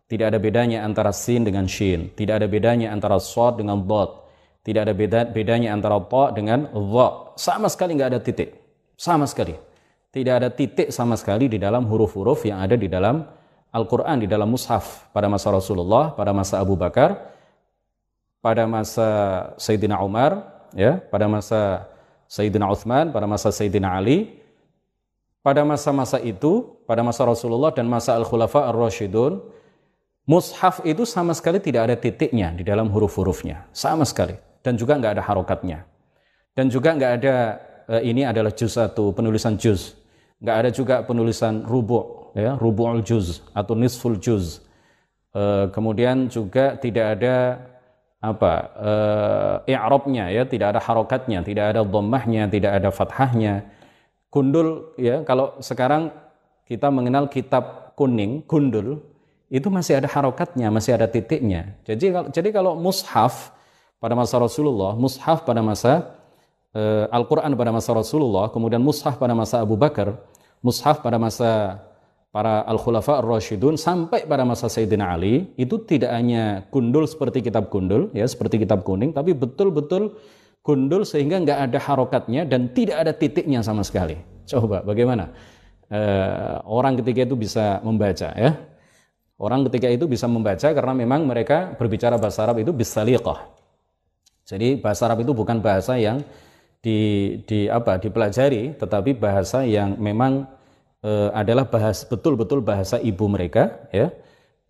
Tidak 0.08 0.24
ada 0.24 0.40
bedanya 0.40 0.88
antara 0.88 1.12
sin 1.12 1.44
dengan 1.44 1.68
shin. 1.68 2.16
Tidak 2.16 2.40
ada 2.40 2.48
bedanya 2.48 2.96
antara 2.96 3.20
sod 3.20 3.60
dengan 3.60 3.84
dot. 3.84 4.24
Tidak 4.64 4.82
ada 4.84 4.96
beda, 4.96 5.32
bedanya 5.32 5.72
antara 5.76 6.00
ta 6.00 6.32
dengan 6.32 6.68
dha. 6.72 7.08
Sama 7.36 7.68
sekali 7.68 7.96
nggak 7.96 8.10
ada 8.16 8.20
titik. 8.24 8.56
Sama 8.96 9.28
sekali. 9.28 9.56
Tidak 10.12 10.34
ada 10.34 10.48
titik 10.48 10.92
sama 10.96 11.20
sekali 11.20 11.52
di 11.52 11.60
dalam 11.60 11.84
huruf-huruf 11.88 12.48
yang 12.48 12.64
ada 12.64 12.80
di 12.80 12.88
dalam 12.88 13.28
Al-Quran, 13.76 14.24
di 14.24 14.28
dalam 14.32 14.48
mushaf 14.48 15.12
pada 15.12 15.28
masa 15.28 15.52
Rasulullah, 15.52 16.16
pada 16.16 16.32
masa 16.32 16.64
Abu 16.64 16.80
Bakar, 16.80 17.36
pada 18.40 18.64
masa 18.64 19.08
Sayyidina 19.60 20.00
Umar, 20.00 20.40
ya, 20.72 21.04
pada 21.12 21.28
masa 21.28 21.84
Sayyidina 22.32 22.68
Uthman, 22.68 23.12
pada 23.12 23.28
masa 23.28 23.52
Sayyidina 23.52 23.92
Ali, 24.00 24.40
pada 25.44 25.64
masa-masa 25.64 26.20
itu, 26.20 26.80
pada 26.84 27.04
masa 27.04 27.24
Rasulullah 27.24 27.72
dan 27.72 27.88
masa 27.88 28.16
Al-Khulafa 28.20 28.68
Ar-Rashidun, 28.68 29.40
mushaf 30.28 30.84
itu 30.84 31.08
sama 31.08 31.32
sekali 31.34 31.58
tidak 31.64 31.90
ada 31.90 31.96
titiknya 31.96 32.54
di 32.54 32.68
dalam 32.68 32.92
huruf-hurufnya, 32.92 33.72
sama 33.72 34.04
sekali. 34.04 34.36
Dan 34.62 34.76
juga 34.76 35.00
nggak 35.00 35.14
ada 35.18 35.24
harokatnya. 35.24 35.88
Dan 36.52 36.68
juga 36.68 36.92
nggak 36.94 37.12
ada, 37.24 37.36
eh, 37.88 38.04
ini 38.12 38.28
adalah 38.28 38.52
juz 38.52 38.76
satu, 38.76 39.16
penulisan 39.16 39.56
juz. 39.56 39.96
Nggak 40.44 40.58
ada 40.60 40.70
juga 40.70 40.96
penulisan 41.08 41.64
rubu', 41.64 42.36
ya, 42.36 42.60
rubu'ul 42.60 43.02
juz 43.02 43.42
atau 43.56 43.74
nisful 43.74 44.20
juz. 44.20 44.68
Eh, 45.38 45.66
kemudian 45.72 46.28
juga 46.28 46.76
tidak 46.82 47.20
ada 47.20 47.36
apa 48.18 48.54
uh, 48.74 49.56
i'rabnya 49.70 50.34
ya 50.34 50.50
tidak 50.50 50.74
ada 50.74 50.82
harokatnya 50.82 51.46
tidak 51.46 51.78
ada 51.78 51.82
dhammahnya 51.86 52.50
tidak 52.50 52.82
ada 52.82 52.90
fathahnya 52.90 53.70
gundul 54.34 54.98
ya 54.98 55.22
kalau 55.22 55.54
sekarang 55.62 56.10
kita 56.66 56.90
mengenal 56.90 57.30
kitab 57.30 57.94
kuning 57.94 58.42
gundul 58.50 59.06
itu 59.48 59.68
masih 59.72 60.00
ada 60.00 60.08
harokatnya 60.12 60.68
masih 60.70 60.96
ada 60.98 61.08
titiknya 61.08 61.76
jadi 61.88 62.06
kalau 62.14 62.28
jadi 62.32 62.50
kalau 62.52 62.72
mushaf 62.76 63.56
pada 63.98 64.14
masa 64.14 64.36
Rasulullah 64.38 64.94
mushaf 64.94 65.48
pada 65.48 65.64
masa 65.64 66.16
uh, 66.76 67.06
Al-Qur'an 67.10 67.52
pada 67.56 67.72
masa 67.72 67.96
Rasulullah 67.96 68.52
kemudian 68.52 68.84
mushaf 68.84 69.16
pada 69.18 69.34
masa 69.34 69.64
Abu 69.64 69.80
Bakar 69.80 70.20
mushaf 70.60 71.00
pada 71.00 71.18
masa 71.18 71.82
para 72.28 72.62
al-khulafa 72.70 73.24
ar-rasyidun 73.24 73.80
sampai 73.80 74.28
pada 74.28 74.44
masa 74.44 74.68
Sayyidina 74.68 75.16
Ali 75.16 75.50
itu 75.58 75.80
tidak 75.88 76.12
hanya 76.12 76.68
gundul 76.70 77.08
seperti 77.08 77.42
kitab 77.42 77.72
gundul 77.74 78.12
ya 78.12 78.28
seperti 78.28 78.62
kitab 78.62 78.84
kuning 78.84 79.16
tapi 79.16 79.32
betul-betul 79.34 80.14
gundul 80.68 81.08
sehingga 81.08 81.40
nggak 81.40 81.60
ada 81.72 81.80
harokatnya 81.80 82.44
dan 82.44 82.68
tidak 82.76 83.08
ada 83.08 83.16
titiknya 83.16 83.64
sama 83.64 83.88
sekali. 83.88 84.20
Coba 84.52 84.84
bagaimana 84.84 85.32
uh, 85.88 86.60
orang 86.68 87.00
ketika 87.00 87.24
itu 87.24 87.40
bisa 87.40 87.80
membaca 87.88 88.36
ya. 88.36 88.52
Orang 89.38 89.70
ketika 89.70 89.86
itu 89.86 90.10
bisa 90.10 90.26
membaca 90.26 90.66
karena 90.66 90.94
memang 90.98 91.22
mereka 91.30 91.78
berbicara 91.78 92.18
bahasa 92.18 92.42
Arab 92.42 92.58
itu 92.58 92.74
bisaliqah. 92.74 93.46
Jadi 94.50 94.82
bahasa 94.82 95.06
Arab 95.06 95.22
itu 95.22 95.30
bukan 95.38 95.62
bahasa 95.62 95.94
yang 96.02 96.26
di, 96.82 96.98
di 97.46 97.70
apa 97.70 98.02
dipelajari 98.02 98.74
tetapi 98.82 99.14
bahasa 99.14 99.62
yang 99.62 99.94
memang 100.02 100.50
uh, 101.06 101.30
adalah 101.38 101.70
bahas 101.70 102.02
betul-betul 102.10 102.66
bahasa 102.66 102.98
ibu 102.98 103.30
mereka 103.30 103.86
ya. 103.94 104.10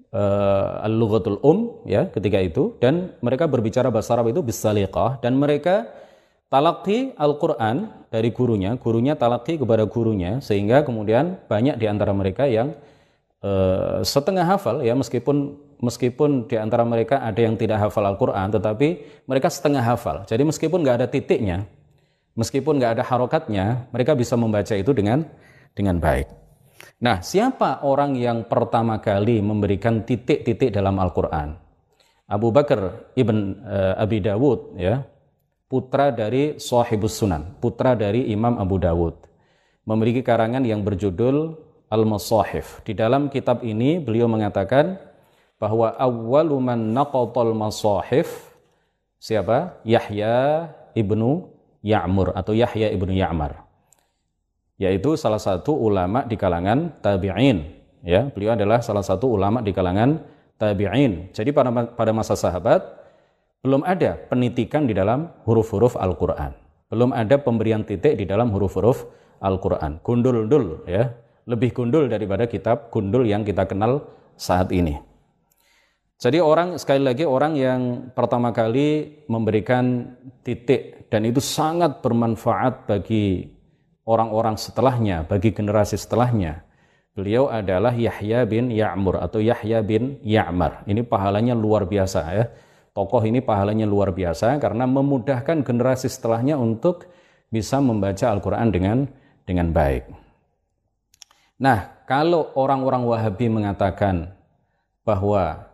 Uh, 0.07 0.87
al-lughatul 0.87 1.39
um 1.43 1.83
ya 1.87 2.11
ketika 2.11 2.39
itu. 2.43 2.75
Dan 2.83 3.15
mereka 3.23 3.47
berbicara 3.47 3.87
bahasa 3.87 4.19
Arab 4.19 4.35
itu 4.35 4.43
bisaliqah. 4.43 5.23
Dan 5.23 5.39
mereka 5.39 5.87
talaki 6.51 7.15
Al-Quran 7.15 8.07
dari 8.11 8.35
gurunya, 8.35 8.75
gurunya 8.75 9.15
talaki 9.15 9.59
kepada 9.59 9.87
gurunya, 9.87 10.39
sehingga 10.43 10.83
kemudian 10.83 11.39
banyak 11.47 11.75
di 11.79 11.85
antara 11.87 12.11
mereka 12.15 12.47
yang 12.47 12.75
uh, 13.41 14.01
setengah 14.01 14.45
hafal 14.45 14.81
ya 14.81 14.93
meskipun 14.93 15.67
meskipun 15.81 16.49
di 16.49 16.57
antara 16.57 16.81
mereka 16.83 17.21
ada 17.21 17.37
yang 17.37 17.53
tidak 17.57 17.77
hafal 17.77 18.05
Al-Quran, 18.05 18.49
tetapi 18.53 18.87
mereka 19.29 19.47
setengah 19.49 19.83
hafal. 19.83 20.25
Jadi 20.25 20.43
meskipun 20.45 20.81
nggak 20.81 20.97
ada 21.03 21.07
titiknya, 21.09 21.69
meskipun 22.33 22.81
nggak 22.81 23.01
ada 23.01 23.03
harokatnya, 23.05 23.89
mereka 23.93 24.17
bisa 24.17 24.33
membaca 24.33 24.73
itu 24.73 24.91
dengan 24.93 25.25
dengan 25.77 26.01
baik. 26.01 26.27
Nah, 26.97 27.21
siapa 27.21 27.85
orang 27.85 28.17
yang 28.17 28.49
pertama 28.49 28.97
kali 28.97 29.41
memberikan 29.41 30.01
titik-titik 30.01 30.73
dalam 30.73 30.97
Al-Quran? 30.97 31.53
Abu 32.27 32.49
Bakar 32.49 33.13
ibn 33.13 33.61
uh, 33.63 34.01
Abi 34.01 34.19
Dawud, 34.19 34.75
ya, 34.81 35.05
putra 35.69 36.09
dari 36.09 36.57
Sahibus 36.57 37.21
Sunan, 37.21 37.55
putra 37.61 37.93
dari 37.93 38.33
Imam 38.33 38.57
Abu 38.57 38.81
Dawud, 38.81 39.15
memiliki 39.85 40.25
karangan 40.25 40.65
yang 40.65 40.83
berjudul 40.83 41.55
Al-Masahif. 41.87 42.83
Di 42.83 42.91
dalam 42.91 43.31
kitab 43.31 43.63
ini 43.63 43.99
beliau 44.03 44.27
mengatakan 44.27 44.99
bahwa 45.57 45.95
awwalu 45.97 46.57
man 46.59 46.79
naqatal 46.93 47.55
masahif 47.55 48.53
siapa? 49.17 49.79
Yahya 49.87 50.69
ibnu 50.93 51.49
Ya'mur 51.81 52.35
atau 52.35 52.53
Yahya 52.53 52.91
ibnu 52.93 53.15
Ya'mar. 53.15 53.63
Yaitu 54.77 55.17
salah 55.17 55.41
satu 55.41 55.73
ulama 55.73 56.27
di 56.27 56.37
kalangan 56.37 56.93
tabi'in. 57.01 57.79
Ya, 58.05 58.29
beliau 58.29 58.53
adalah 58.53 58.83
salah 58.85 59.01
satu 59.01 59.33
ulama 59.33 59.65
di 59.65 59.73
kalangan 59.73 60.21
tabi'in. 60.61 61.33
Jadi 61.33 61.49
pada 61.49 61.73
pada 61.97 62.11
masa 62.13 62.37
sahabat 62.37 62.85
belum 63.65 63.81
ada 63.81 64.15
penitikan 64.29 64.85
di 64.85 64.93
dalam 64.93 65.33
huruf-huruf 65.47 65.97
Al-Qur'an. 65.97 66.53
Belum 66.87 67.11
ada 67.11 67.41
pemberian 67.41 67.83
titik 67.83 68.21
di 68.21 68.25
dalam 68.29 68.53
huruf-huruf 68.53 69.09
Al-Qur'an. 69.41 69.97
Gundul-dul 70.05 70.85
ya, 70.85 71.09
lebih 71.47 71.71
gundul 71.71 72.11
daripada 72.11 72.45
kitab 72.45 72.91
gundul 72.91 73.23
yang 73.23 73.47
kita 73.47 73.63
kenal 73.63 74.03
saat 74.35 74.69
ini. 74.75 74.99
Jadi 76.17 76.41
orang 76.41 76.81
sekali 76.81 77.05
lagi 77.05 77.23
orang 77.23 77.53
yang 77.55 77.81
pertama 78.11 78.49
kali 78.49 79.21
memberikan 79.29 80.17
titik 80.41 81.07
dan 81.13 81.23
itu 81.23 81.37
sangat 81.39 82.01
bermanfaat 82.03 82.89
bagi 82.89 83.53
orang-orang 84.03 84.57
setelahnya, 84.57 85.29
bagi 85.29 85.53
generasi 85.53 85.95
setelahnya. 85.95 86.65
Beliau 87.13 87.49
adalah 87.49 87.93
Yahya 87.93 88.45
bin 88.45 88.69
Ya'mur 88.69 89.21
atau 89.21 89.41
Yahya 89.41 89.81
bin 89.85 90.17
Ya'mar. 90.21 90.85
Ini 90.85 91.05
pahalanya 91.05 91.53
luar 91.57 91.85
biasa 91.85 92.19
ya. 92.33 92.45
Tokoh 92.97 93.21
ini 93.21 93.41
pahalanya 93.45 93.85
luar 93.85 94.09
biasa 94.09 94.57
karena 94.57 94.89
memudahkan 94.89 95.61
generasi 95.61 96.09
setelahnya 96.09 96.57
untuk 96.57 97.05
bisa 97.53 97.77
membaca 97.77 98.25
Al-Quran 98.33 98.73
dengan 98.73 98.97
dengan 99.45 99.69
baik. 99.69 100.26
Nah, 101.57 102.05
kalau 102.05 102.53
orang-orang 102.53 103.01
Wahabi 103.01 103.49
mengatakan 103.49 104.29
bahwa 105.01 105.65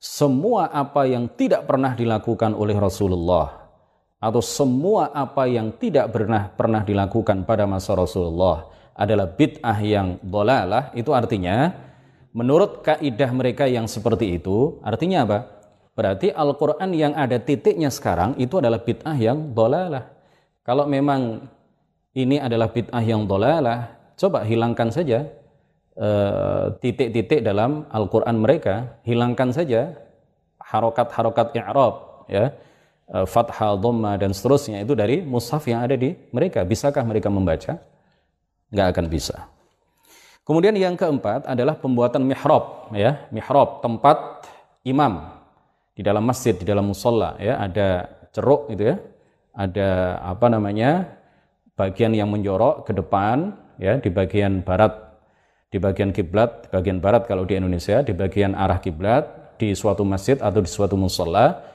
semua 0.00 0.72
apa 0.72 1.04
yang 1.04 1.28
tidak 1.28 1.68
pernah 1.68 1.92
dilakukan 1.92 2.56
oleh 2.56 2.76
Rasulullah 2.76 3.68
atau 4.20 4.40
semua 4.40 5.12
apa 5.12 5.44
yang 5.44 5.72
tidak 5.76 6.12
pernah 6.12 6.48
pernah 6.48 6.80
dilakukan 6.80 7.44
pada 7.44 7.68
masa 7.68 7.92
Rasulullah 7.92 8.68
adalah 8.96 9.28
bid'ah 9.28 9.78
yang 9.84 10.16
dolalah 10.24 10.92
itu 10.96 11.12
artinya 11.12 11.72
menurut 12.32 12.80
kaidah 12.84 13.30
mereka 13.32 13.68
yang 13.68 13.84
seperti 13.84 14.40
itu 14.40 14.80
artinya 14.84 15.28
apa? 15.28 15.38
Berarti 15.94 16.34
Al-Quran 16.34 16.90
yang 16.90 17.12
ada 17.14 17.38
titiknya 17.38 17.86
sekarang 17.88 18.34
itu 18.36 18.58
adalah 18.58 18.82
bid'ah 18.82 19.14
yang 19.14 19.54
dolalah. 19.54 20.10
Kalau 20.66 20.90
memang 20.90 21.46
ini 22.18 22.42
adalah 22.42 22.66
bid'ah 22.66 23.04
yang 23.04 23.22
dolalah, 23.30 23.94
coba 24.16 24.46
hilangkan 24.46 24.90
saja 24.94 25.26
Eh, 25.94 26.66
titik-titik 26.82 27.46
dalam 27.46 27.86
Al-Quran 27.86 28.42
mereka, 28.42 28.98
hilangkan 29.06 29.54
saja 29.54 29.94
harokat-harokat 30.58 31.54
i'rab, 31.54 32.26
ya, 32.26 32.50
uh, 33.14 33.22
fathah, 33.22 33.78
dhamma, 33.78 34.18
dan 34.18 34.34
seterusnya 34.34 34.82
itu 34.82 34.98
dari 34.98 35.22
mushaf 35.22 35.62
yang 35.70 35.86
ada 35.86 35.94
di 35.94 36.18
mereka. 36.34 36.66
Bisakah 36.66 37.06
mereka 37.06 37.30
membaca? 37.30 37.78
Nggak 38.74 38.86
akan 38.90 39.06
bisa. 39.06 39.36
Kemudian 40.42 40.74
yang 40.74 40.98
keempat 40.98 41.46
adalah 41.46 41.78
pembuatan 41.78 42.26
mihrab, 42.26 42.90
ya, 42.90 43.30
mihrab 43.30 43.78
tempat 43.78 44.50
imam. 44.82 45.30
Di 45.94 46.02
dalam 46.02 46.26
masjid, 46.26 46.58
di 46.58 46.66
dalam 46.66 46.90
musola, 46.90 47.38
ya, 47.38 47.54
ada 47.62 48.10
ceruk 48.34 48.66
itu 48.66 48.82
ya, 48.82 48.96
ada 49.54 50.18
apa 50.26 50.50
namanya? 50.50 51.06
Bagian 51.78 52.10
yang 52.18 52.34
menjorok 52.34 52.82
ke 52.82 52.92
depan, 52.98 53.62
ya, 53.78 53.98
di 53.98 54.10
bagian 54.10 54.62
barat 54.62 55.14
di 55.74 55.82
bagian 55.82 56.14
kiblat, 56.14 56.70
bagian 56.70 57.02
barat 57.02 57.26
kalau 57.26 57.42
di 57.42 57.58
Indonesia, 57.58 57.98
di 58.06 58.14
bagian 58.14 58.54
arah 58.54 58.78
kiblat, 58.78 59.58
di 59.58 59.74
suatu 59.74 60.06
masjid 60.06 60.38
atau 60.38 60.62
di 60.62 60.70
suatu 60.70 60.94
musola, 60.94 61.66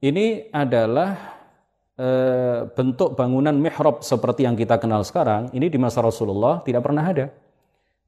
ini 0.00 0.48
adalah 0.48 1.36
e, 2.00 2.08
bentuk 2.72 3.12
bangunan 3.12 3.52
mihrab 3.52 4.00
seperti 4.00 4.48
yang 4.48 4.56
kita 4.56 4.80
kenal 4.80 5.04
sekarang, 5.04 5.52
ini 5.52 5.68
di 5.68 5.76
masa 5.76 6.00
Rasulullah 6.00 6.64
tidak 6.64 6.80
pernah 6.80 7.04
ada. 7.04 7.28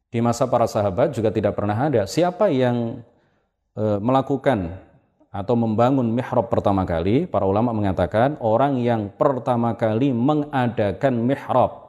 Di 0.09 0.25
masa 0.25 0.49
para 0.49 0.65
sahabat 0.65 1.13
juga 1.13 1.29
tidak 1.29 1.53
pernah 1.53 1.77
ada. 1.77 2.09
Siapa 2.09 2.49
yang 2.49 3.05
e, 3.77 3.85
melakukan 4.01 4.81
atau 5.29 5.53
membangun 5.61 6.09
mihrab 6.09 6.49
pertama 6.49 6.89
kali, 6.89 7.29
para 7.29 7.45
ulama 7.45 7.77
mengatakan 7.77 8.41
orang 8.41 8.81
yang 8.81 9.13
pertama 9.13 9.77
kali 9.77 10.09
mengadakan 10.09 11.21
mihrab 11.21 11.88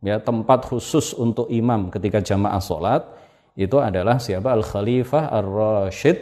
ya 0.00 0.20
tempat 0.20 0.68
khusus 0.68 1.12
untuk 1.16 1.48
imam 1.52 1.92
ketika 1.92 2.20
jamaah 2.24 2.60
sholat 2.60 3.04
itu 3.56 3.76
adalah 3.76 4.16
siapa 4.16 4.52
al 4.52 4.64
Khalifah 4.64 5.28
ar 5.28 5.46
Rashid 5.46 6.16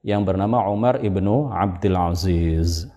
yang 0.00 0.24
bernama 0.24 0.64
Umar 0.70 1.02
ibnu 1.04 1.52
Abdul 1.52 1.96
Aziz. 1.98 2.88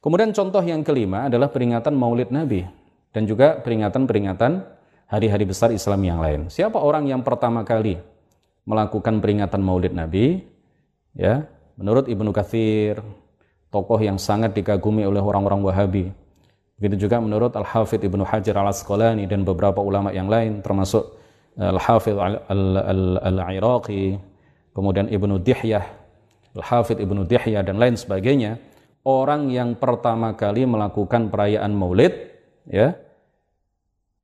Kemudian 0.00 0.32
contoh 0.32 0.64
yang 0.64 0.80
kelima 0.80 1.28
adalah 1.28 1.52
peringatan 1.52 1.92
Maulid 1.92 2.32
Nabi 2.32 2.64
dan 3.12 3.28
juga 3.28 3.60
peringatan-peringatan 3.60 4.64
hari-hari 5.10 5.44
besar 5.44 5.74
Islam 5.74 6.00
yang 6.06 6.18
lain. 6.22 6.40
Siapa 6.48 6.80
orang 6.80 7.04
yang 7.04 7.20
pertama 7.20 7.66
kali 7.66 8.00
melakukan 8.64 9.20
peringatan 9.20 9.60
Maulid 9.60 9.92
Nabi? 9.92 10.40
Ya, 11.12 11.44
menurut 11.76 12.06
Ibnu 12.06 12.30
Katsir, 12.30 13.02
tokoh 13.68 13.98
yang 13.98 14.16
sangat 14.16 14.54
dikagumi 14.54 15.02
oleh 15.02 15.20
orang-orang 15.20 15.60
Wahabi. 15.60 16.04
Begitu 16.80 17.04
juga 17.04 17.20
menurut 17.20 17.52
Al-Hafidh 17.52 18.08
Ibnu 18.08 18.24
Hajar 18.24 18.56
Al-Asqalani 18.56 19.28
dan 19.28 19.44
beberapa 19.44 19.84
ulama 19.84 20.16
yang 20.16 20.32
lain 20.32 20.64
termasuk 20.64 21.12
eh, 21.60 21.68
Al-Hafidh 21.68 22.16
Al-Iraqi, 23.20 24.16
kemudian 24.72 25.12
Ibnu 25.12 25.44
Dihyah, 25.44 25.84
Al-Hafidh 26.56 27.04
Ibnu 27.04 27.28
Dihyah 27.28 27.60
dan 27.60 27.76
lain 27.76 28.00
sebagainya, 28.00 28.56
orang 29.04 29.52
yang 29.52 29.76
pertama 29.76 30.32
kali 30.32 30.64
melakukan 30.64 31.28
perayaan 31.28 31.76
Maulid 31.76 32.16
ya 32.64 32.96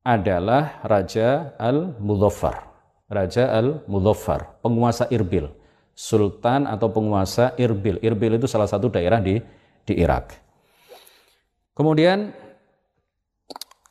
adalah 0.00 0.80
Raja 0.80 1.52
Al-Mudhaffar. 1.60 2.72
Raja 3.12 3.52
Al-Mudhaffar, 3.52 4.64
penguasa 4.64 5.04
Irbil. 5.12 5.52
Sultan 5.92 6.64
atau 6.64 6.88
penguasa 6.88 7.52
Irbil. 7.60 8.00
Irbil 8.00 8.40
itu 8.40 8.48
salah 8.48 8.68
satu 8.68 8.88
daerah 8.88 9.20
di 9.20 9.36
di 9.84 9.94
Irak. 9.96 10.40
Kemudian 11.76 12.45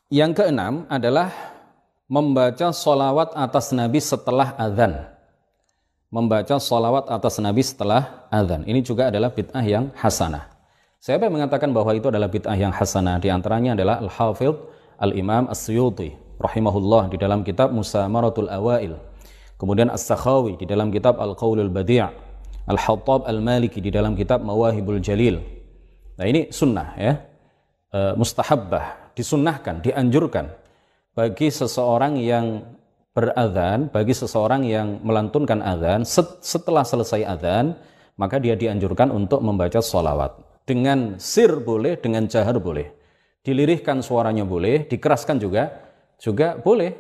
yang 0.10 0.32
keenam 0.38 0.86
adalah 0.88 1.34
membaca 2.06 2.70
solawat 2.70 3.34
atas 3.34 3.74
Nabi 3.74 3.98
setelah 3.98 4.54
azan. 4.58 4.94
Membaca 6.14 6.62
solawat 6.62 7.10
atas 7.10 7.42
Nabi 7.42 7.66
setelah 7.66 8.30
azan. 8.30 8.64
Ini 8.64 8.80
juga 8.86 9.10
adalah 9.10 9.34
bid'ah 9.34 9.66
yang 9.66 9.90
hasanah. 9.98 10.54
Siapa 11.02 11.28
yang 11.28 11.38
mengatakan 11.38 11.74
bahwa 11.74 11.92
itu 11.94 12.08
adalah 12.10 12.30
bid'ah 12.30 12.56
yang 12.56 12.74
hasanah? 12.74 13.18
Di 13.20 13.30
antaranya 13.34 13.74
adalah 13.74 14.02
Al-Hafidh 14.02 14.58
Al-Imam 15.02 15.50
As-Suyuti 15.52 16.14
rahimahullah 16.40 17.12
di 17.12 17.18
dalam 17.20 17.42
kitab 17.44 17.74
Musa 17.74 18.06
Maratul 18.08 18.48
Awail. 18.48 18.96
Kemudian 19.60 19.92
As-Sakhawi 19.92 20.56
di 20.62 20.66
dalam 20.68 20.94
kitab 20.94 21.20
Al-Qawlul 21.20 21.70
Badi' 21.74 22.04
Al-Hattab 22.66 23.30
Al-Maliki 23.30 23.78
di 23.78 23.94
dalam 23.94 24.18
kitab 24.18 24.42
Mawahibul 24.42 24.98
Jalil. 24.98 25.38
Nah 26.18 26.26
ini 26.26 26.50
sunnah 26.50 26.98
ya. 26.98 27.14
E, 27.94 28.00
mustahabbah 28.18 29.05
disunnahkan, 29.16 29.82
dianjurkan 29.82 30.52
bagi 31.16 31.48
seseorang 31.48 32.20
yang 32.20 32.76
beradhan, 33.16 33.88
bagi 33.88 34.12
seseorang 34.12 34.68
yang 34.68 35.00
melantunkan 35.00 35.64
adhan, 35.64 36.04
setelah 36.44 36.84
selesai 36.84 37.24
adhan, 37.24 37.80
maka 38.20 38.36
dia 38.38 38.60
dianjurkan 38.60 39.08
untuk 39.10 39.40
membaca 39.40 39.80
sholawat. 39.80 40.36
Dengan 40.68 41.16
sir 41.16 41.64
boleh, 41.64 41.96
dengan 41.96 42.28
jahar 42.28 42.60
boleh. 42.60 42.92
Dilirihkan 43.46 44.04
suaranya 44.04 44.44
boleh, 44.44 44.84
dikeraskan 44.84 45.40
juga, 45.40 45.72
juga 46.20 46.60
boleh. 46.60 46.92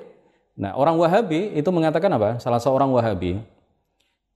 Nah, 0.56 0.78
orang 0.80 0.96
Wahabi 0.96 1.52
itu 1.52 1.68
mengatakan 1.76 2.08
apa? 2.16 2.40
Salah 2.40 2.64
seorang 2.64 2.88
Wahabi, 2.96 3.44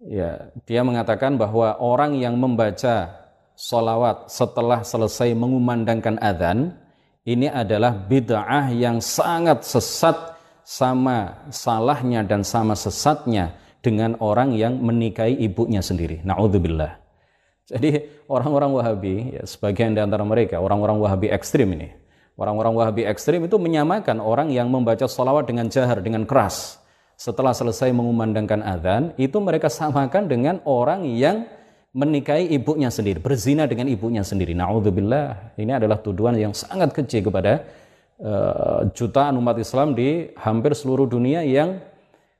ya, 0.03 0.51
dia 0.67 0.81
mengatakan 0.83 1.39
bahwa 1.39 1.79
orang 1.79 2.19
yang 2.19 2.35
membaca 2.35 3.15
sholawat 3.55 4.27
setelah 4.27 4.83
selesai 4.83 5.31
mengumandangkan 5.31 6.19
adhan, 6.19 6.75
ini 7.29 7.45
adalah 7.45 7.93
bid'ah 7.93 8.73
yang 8.73 8.97
sangat 8.97 9.61
sesat 9.61 10.17
sama 10.65 11.45
salahnya 11.53 12.25
dan 12.25 12.41
sama 12.41 12.73
sesatnya 12.73 13.53
dengan 13.85 14.17
orang 14.17 14.57
yang 14.57 14.81
menikahi 14.81 15.37
ibunya 15.37 15.85
sendiri. 15.85 16.25
Na'udzubillah. 16.25 16.97
Jadi 17.69 18.01
orang-orang 18.25 18.73
Wahabi, 18.73 19.15
ya, 19.37 19.43
sebagian 19.45 19.93
di 19.93 20.01
antara 20.01 20.25
mereka, 20.25 20.57
orang-orang 20.57 20.97
Wahabi 20.97 21.29
ekstrim 21.29 21.69
ini, 21.77 21.93
orang-orang 22.33 22.73
Wahabi 22.73 23.05
ekstrim 23.05 23.45
itu 23.45 23.61
menyamakan 23.61 24.17
orang 24.17 24.49
yang 24.49 24.73
membaca 24.73 25.05
sholawat 25.05 25.45
dengan 25.45 25.69
jahar, 25.69 26.01
dengan 26.01 26.25
keras. 26.25 26.81
Setelah 27.13 27.53
selesai 27.53 27.93
mengumandangkan 27.93 28.65
adzan, 28.65 29.03
itu 29.21 29.37
mereka 29.37 29.69
samakan 29.69 30.25
dengan 30.25 30.65
orang 30.65 31.05
yang 31.05 31.45
menikahi 31.93 32.53
ibunya 32.53 32.93
sendiri, 32.93 33.17
berzina 33.17 33.65
dengan 33.65 33.89
ibunya 33.89 34.21
sendiri. 34.21 34.53
Na'udzubillah. 34.53 35.57
Ini 35.57 35.81
adalah 35.81 35.97
tuduhan 35.99 36.37
yang 36.37 36.53
sangat 36.53 36.93
kecil 36.93 37.25
kepada 37.29 37.65
uh, 38.21 38.85
jutaan 38.93 39.37
umat 39.41 39.57
Islam 39.57 39.97
di 39.97 40.29
hampir 40.37 40.77
seluruh 40.77 41.09
dunia 41.09 41.41
yang 41.41 41.81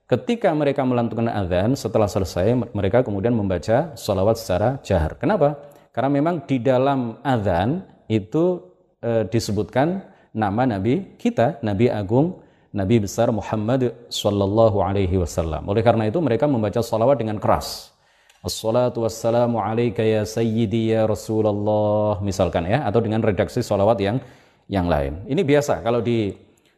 Ketika 0.09 0.49
mereka 0.57 0.81
melantunkan 0.81 1.29
azan, 1.29 1.77
setelah 1.77 2.09
selesai 2.09 2.57
mereka 2.73 3.05
kemudian 3.05 3.29
membaca 3.29 3.93
sholawat 3.93 4.41
secara 4.41 4.81
jahar. 4.81 5.13
Kenapa? 5.21 5.61
Karena 5.93 6.09
memang 6.09 6.49
di 6.49 6.57
dalam 6.57 7.21
azan 7.21 7.85
itu 8.09 8.57
e, 9.05 9.29
disebutkan 9.29 10.01
nama 10.33 10.65
Nabi 10.65 11.13
kita, 11.21 11.61
Nabi 11.61 11.93
Agung, 11.93 12.41
Nabi 12.73 13.05
besar 13.05 13.29
Muhammad 13.29 13.93
Sallallahu 14.09 14.81
Alaihi 14.81 15.13
Wasallam. 15.13 15.69
Oleh 15.69 15.85
karena 15.85 16.09
itu 16.09 16.17
mereka 16.17 16.49
membaca 16.49 16.81
sholawat 16.81 17.21
dengan 17.21 17.37
keras. 17.37 17.93
Assalatu 18.39 19.03
wassalamu 19.03 19.59
alaika 19.59 19.99
ya 19.99 20.23
sayyidi 20.23 20.95
ya 20.95 21.03
Rasulullah 21.03 22.23
misalkan 22.23 22.71
ya 22.71 22.87
atau 22.87 23.03
dengan 23.03 23.19
redaksi 23.19 23.59
sholawat 23.59 23.99
yang 23.99 24.23
yang 24.71 24.87
lain. 24.87 25.27
Ini 25.27 25.43
biasa 25.43 25.83
kalau 25.83 25.99
di 25.99 26.31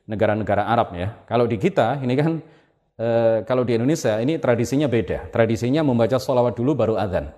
negara-negara 0.09 0.65
Arab 0.65 0.97
ya. 0.97 1.13
Kalau 1.29 1.45
di 1.45 1.61
kita 1.61 2.01
ini 2.01 2.13
kan 2.17 2.41
e, 2.97 3.07
kalau 3.45 3.61
di 3.61 3.77
Indonesia 3.77 4.17
ini 4.17 4.41
tradisinya 4.41 4.89
beda. 4.89 5.29
Tradisinya 5.29 5.85
membaca 5.85 6.17
sholawat 6.17 6.57
dulu 6.57 6.73
baru 6.73 6.97
adzan. 6.97 7.29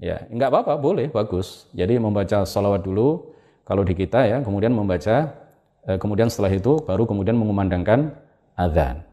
Ya, 0.00 0.24
nggak 0.26 0.48
apa-apa, 0.50 0.80
boleh, 0.80 1.12
bagus. 1.12 1.68
Jadi 1.76 2.00
membaca 2.00 2.42
sholawat 2.42 2.82
dulu 2.82 3.36
kalau 3.62 3.86
di 3.86 3.94
kita 3.94 4.26
ya, 4.26 4.40
kemudian 4.42 4.72
membaca, 4.74 5.30
e, 5.84 6.00
kemudian 6.00 6.32
setelah 6.32 6.56
itu 6.56 6.80
baru 6.82 7.04
kemudian 7.04 7.36
mengumandangkan 7.36 8.16
adzan. 8.56 9.04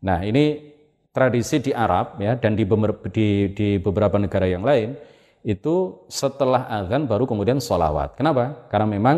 Nah 0.00 0.24
ini 0.24 0.71
tradisi 1.12 1.60
di 1.60 1.72
Arab 1.76 2.16
ya 2.18 2.34
dan 2.40 2.56
di, 2.56 2.64
di, 3.12 3.28
di 3.52 3.68
beberapa 3.76 4.16
negara 4.16 4.48
yang 4.48 4.64
lain 4.64 4.96
itu 5.44 6.06
setelah 6.08 6.66
adzan 6.72 7.04
baru 7.04 7.28
kemudian 7.28 7.60
sholawat. 7.60 8.16
Kenapa? 8.16 8.66
Karena 8.72 8.88
memang 8.88 9.16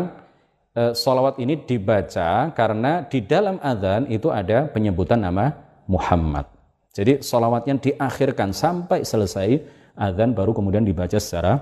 e, 0.75 0.91
sholawat 0.91 1.39
ini 1.39 1.63
dibaca 1.63 2.51
karena 2.51 3.07
di 3.07 3.23
dalam 3.23 3.57
adzan 3.63 4.11
itu 4.11 4.27
ada 4.27 4.67
penyebutan 4.67 5.23
nama 5.23 5.55
Muhammad. 5.87 6.51
Jadi 6.95 7.19
solawatnya 7.19 7.75
diakhirkan 7.75 8.55
sampai 8.55 9.03
selesai 9.03 9.59
azan 9.99 10.31
baru 10.31 10.55
kemudian 10.55 10.87
dibaca 10.87 11.19
secara 11.19 11.59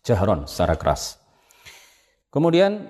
jahron, 0.00 0.48
secara 0.48 0.72
keras. 0.76 1.20
Kemudian 2.32 2.88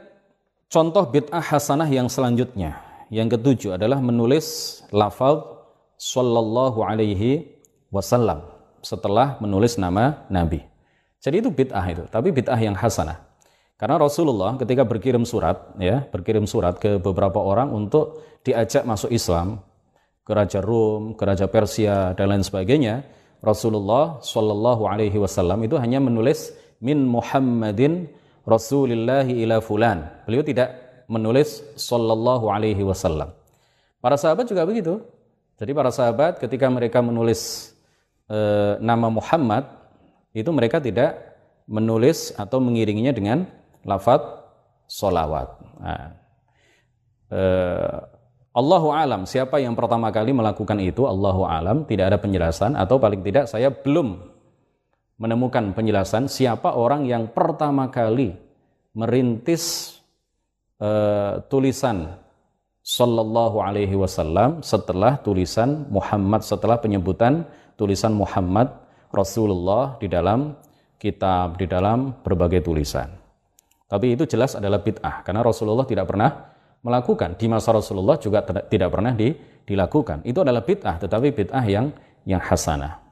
contoh 0.71 1.11
bid'ah 1.11 1.42
hasanah 1.42 1.90
yang 1.90 2.07
selanjutnya, 2.07 2.79
yang 3.11 3.27
ketujuh 3.27 3.75
adalah 3.75 3.99
menulis 3.99 4.81
lafaz 4.94 5.58
sallallahu 5.98 6.78
alaihi 6.80 7.50
wasallam 7.90 8.46
setelah 8.80 9.37
menulis 9.42 9.76
nama 9.76 10.24
Nabi. 10.30 10.62
Jadi 11.18 11.42
itu 11.42 11.50
bid'ah 11.50 11.82
itu, 11.90 12.06
tapi 12.06 12.30
bid'ah 12.30 12.56
yang 12.56 12.78
hasanah. 12.78 13.18
Karena 13.74 13.98
Rasulullah 13.98 14.54
ketika 14.54 14.87
berkirim 14.87 15.26
surat, 15.26 15.74
ya, 15.82 16.06
berkirim 16.06 16.46
surat 16.46 16.78
ke 16.78 17.02
beberapa 17.02 17.42
orang 17.42 17.74
untuk 17.74 18.22
diajak 18.46 18.87
masuk 18.87 19.11
Islam, 19.11 19.62
ke 20.22 20.30
Raja 20.37 20.61
Rom, 20.62 21.18
ke 21.18 21.22
Raja 21.26 21.46
Persia 21.50 22.14
dan 22.14 22.30
lain 22.30 22.44
sebagainya, 22.46 23.02
Rasulullah 23.40 24.20
Shallallahu 24.20 24.84
Alaihi 24.84 25.16
Wasallam 25.16 25.62
itu 25.64 25.78
hanya 25.78 26.02
menulis 26.02 26.52
min 26.82 27.06
Muhammadin 27.06 28.11
Rasulillahi 28.44 29.44
ila 29.46 29.62
fulan. 29.64 30.04
Beliau 30.28 30.44
tidak 30.44 30.74
menulis 31.08 31.64
Shallallahu 31.80 32.50
Alaihi 32.50 32.84
Wasallam. 32.84 33.32
Para 34.04 34.20
sahabat 34.20 34.46
juga 34.46 34.68
begitu. 34.68 35.00
Jadi 35.59 35.71
para 35.75 35.90
sahabat 35.90 36.38
ketika 36.38 36.71
mereka 36.71 37.03
menulis 37.03 37.75
e, 38.31 38.38
nama 38.79 39.11
Muhammad 39.11 39.66
itu 40.31 40.47
mereka 40.55 40.79
tidak 40.79 41.18
menulis 41.66 42.31
atau 42.38 42.62
mengiringinya 42.62 43.11
dengan 43.11 43.44
lafaz 43.83 44.23
solawat. 44.87 45.49
Nah, 45.83 46.09
e, 47.29 47.42
Allahu 48.55 48.90
alam, 48.90 49.27
siapa 49.27 49.59
yang 49.62 49.75
pertama 49.75 50.11
kali 50.14 50.35
melakukan 50.35 50.79
itu, 50.83 51.07
Allahu 51.07 51.47
alam, 51.47 51.87
tidak 51.87 52.14
ada 52.14 52.18
penjelasan 52.18 52.75
atau 52.75 52.99
paling 52.99 53.23
tidak 53.23 53.47
saya 53.47 53.71
belum 53.71 54.18
menemukan 55.18 55.75
penjelasan 55.75 56.31
siapa 56.31 56.79
orang 56.79 57.07
yang 57.07 57.27
pertama 57.31 57.90
kali 57.90 58.38
merintis 58.94 59.99
uh, 60.79 61.42
tulisan 61.51 62.18
sallallahu 62.88 63.61
alaihi 63.61 63.92
wasallam 63.92 64.64
setelah 64.64 65.20
tulisan 65.20 65.85
Muhammad 65.92 66.40
setelah 66.40 66.81
penyebutan 66.81 67.44
tulisan 67.77 68.16
Muhammad 68.16 68.72
Rasulullah 69.12 70.01
di 70.01 70.09
dalam 70.09 70.57
kitab 70.96 71.61
di 71.61 71.68
dalam 71.68 72.16
berbagai 72.24 72.64
tulisan. 72.64 73.12
Tapi 73.88 74.16
itu 74.16 74.24
jelas 74.24 74.57
adalah 74.57 74.81
bid'ah 74.81 75.20
karena 75.20 75.44
Rasulullah 75.44 75.85
tidak 75.85 76.09
pernah 76.09 76.48
melakukan 76.81 77.37
di 77.37 77.44
masa 77.44 77.77
Rasulullah 77.77 78.16
juga 78.16 78.40
tidak 78.44 78.88
pernah 78.88 79.12
di, 79.12 79.37
dilakukan. 79.68 80.24
Itu 80.24 80.40
adalah 80.40 80.64
bid'ah, 80.64 80.96
tetapi 81.01 81.33
bid'ah 81.33 81.64
yang 81.68 81.92
yang 82.24 82.40
hasanah. 82.40 83.05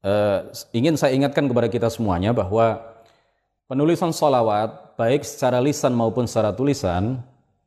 Uh, 0.00 0.48
ingin 0.72 0.96
saya 0.96 1.12
ingatkan 1.12 1.44
kepada 1.44 1.68
kita 1.68 1.88
semuanya 1.92 2.32
bahwa 2.32 2.80
penulisan 3.68 4.12
solawat 4.12 4.96
baik 4.96 5.24
secara 5.24 5.60
lisan 5.60 5.92
maupun 5.92 6.24
secara 6.24 6.56
tulisan, 6.56 7.20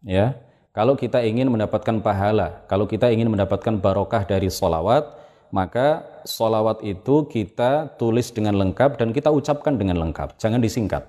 ya, 0.03 0.37
kalau 0.75 0.93
kita 0.93 1.23
ingin 1.25 1.49
mendapatkan 1.49 1.99
pahala, 2.03 2.63
kalau 2.69 2.85
kita 2.85 3.09
ingin 3.09 3.31
mendapatkan 3.31 3.79
barokah 3.79 4.27
dari 4.27 4.51
solawat, 4.53 5.05
maka 5.53 6.01
solawat 6.25 6.81
itu 6.81 7.29
kita 7.29 7.93
tulis 7.97 8.33
dengan 8.33 8.57
lengkap 8.57 8.97
dan 9.01 9.09
kita 9.13 9.29
ucapkan 9.29 9.77
dengan 9.77 10.01
lengkap, 10.01 10.37
jangan 10.37 10.61
disingkat. 10.61 11.05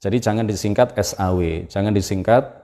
Jadi 0.00 0.16
jangan 0.16 0.48
disingkat 0.48 0.96
SAW, 0.96 1.68
jangan 1.68 1.92
disingkat 1.92 2.60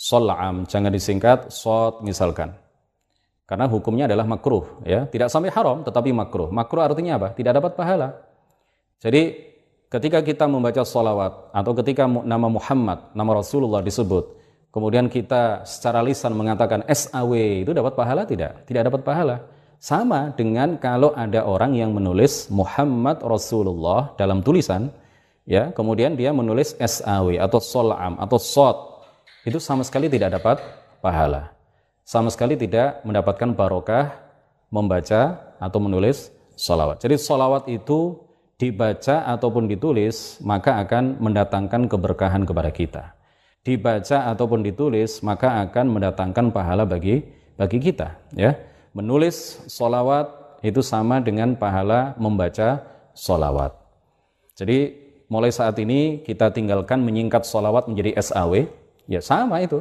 solam, 0.00 0.64
jangan 0.64 0.88
disingkat 0.88 1.52
sot 1.52 2.00
misalkan. 2.00 2.56
Karena 3.44 3.68
hukumnya 3.68 4.06
adalah 4.06 4.24
makruh, 4.24 4.80
ya. 4.86 5.04
Tidak 5.10 5.26
sampai 5.26 5.50
haram, 5.52 5.82
tetapi 5.82 6.14
makruh. 6.14 6.48
Makruh 6.54 6.86
artinya 6.86 7.18
apa? 7.18 7.34
Tidak 7.34 7.52
dapat 7.52 7.74
pahala. 7.74 8.16
Jadi 9.02 9.34
ketika 9.90 10.22
kita 10.22 10.46
membaca 10.46 10.86
solawat 10.86 11.50
atau 11.50 11.72
ketika 11.82 12.06
nama 12.06 12.46
Muhammad, 12.46 13.10
nama 13.12 13.42
Rasulullah 13.42 13.82
disebut, 13.82 14.39
kemudian 14.70 15.06
kita 15.10 15.66
secara 15.68 16.02
lisan 16.02 16.34
mengatakan 16.34 16.86
SAW 16.88 17.66
itu 17.66 17.70
dapat 17.70 17.94
pahala 17.94 18.22
tidak? 18.26 18.66
Tidak 18.66 18.82
dapat 18.86 19.02
pahala. 19.04 19.36
Sama 19.80 20.34
dengan 20.36 20.76
kalau 20.76 21.12
ada 21.16 21.44
orang 21.44 21.72
yang 21.72 21.96
menulis 21.96 22.52
Muhammad 22.52 23.24
Rasulullah 23.24 24.12
dalam 24.20 24.44
tulisan, 24.44 24.92
ya 25.50 25.74
kemudian 25.74 26.14
dia 26.14 26.30
menulis 26.30 26.78
SAW 26.78 27.34
atau 27.34 27.58
solam 27.58 28.14
atau 28.22 28.38
sot 28.38 29.02
itu 29.42 29.58
sama 29.58 29.82
sekali 29.82 30.06
tidak 30.06 30.38
dapat 30.40 30.62
pahala 31.02 31.50
sama 32.06 32.30
sekali 32.30 32.54
tidak 32.54 33.02
mendapatkan 33.02 33.50
barokah 33.50 34.14
membaca 34.70 35.42
atau 35.58 35.78
menulis 35.82 36.30
solawat 36.54 37.02
jadi 37.02 37.18
solawat 37.18 37.66
itu 37.66 38.14
dibaca 38.60 39.26
ataupun 39.26 39.66
ditulis 39.66 40.38
maka 40.44 40.78
akan 40.84 41.18
mendatangkan 41.18 41.90
keberkahan 41.90 42.46
kepada 42.46 42.70
kita 42.70 43.02
dibaca 43.66 44.28
ataupun 44.32 44.64
ditulis 44.64 45.20
maka 45.20 45.64
akan 45.68 45.86
mendatangkan 45.92 46.48
pahala 46.52 46.88
bagi 46.88 47.24
bagi 47.60 47.78
kita 47.78 48.16
ya 48.32 48.56
menulis 48.96 49.60
solawat 49.68 50.60
itu 50.64 50.80
sama 50.80 51.20
dengan 51.20 51.56
pahala 51.56 52.16
membaca 52.16 52.80
solawat 53.12 53.80
jadi 54.60 54.92
mulai 55.30 55.54
saat 55.54 55.78
ini 55.80 56.20
kita 56.26 56.50
tinggalkan 56.50 57.00
menyingkat 57.00 57.46
solawat 57.46 57.86
menjadi 57.86 58.18
SAW, 58.20 58.66
ya 59.06 59.22
sama 59.22 59.64
itu 59.64 59.80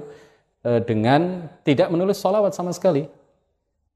e, 0.62 0.80
dengan 0.86 1.52
tidak 1.68 1.90
menulis 1.92 2.22
solawat 2.22 2.56
sama 2.56 2.72
sekali. 2.72 3.10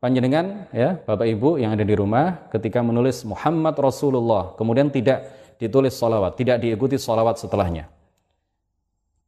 Panjenengan 0.04 0.68
ya 0.76 1.00
Bapak 1.00 1.24
Ibu 1.24 1.64
yang 1.64 1.80
ada 1.80 1.88
di 1.88 1.96
rumah 1.96 2.52
ketika 2.52 2.84
menulis 2.84 3.24
Muhammad 3.24 3.72
Rasulullah 3.80 4.52
kemudian 4.60 4.92
tidak 4.92 5.32
ditulis 5.56 5.96
solawat, 5.96 6.36
tidak 6.36 6.60
diikuti 6.60 7.00
solawat 7.00 7.40
setelahnya. 7.40 7.88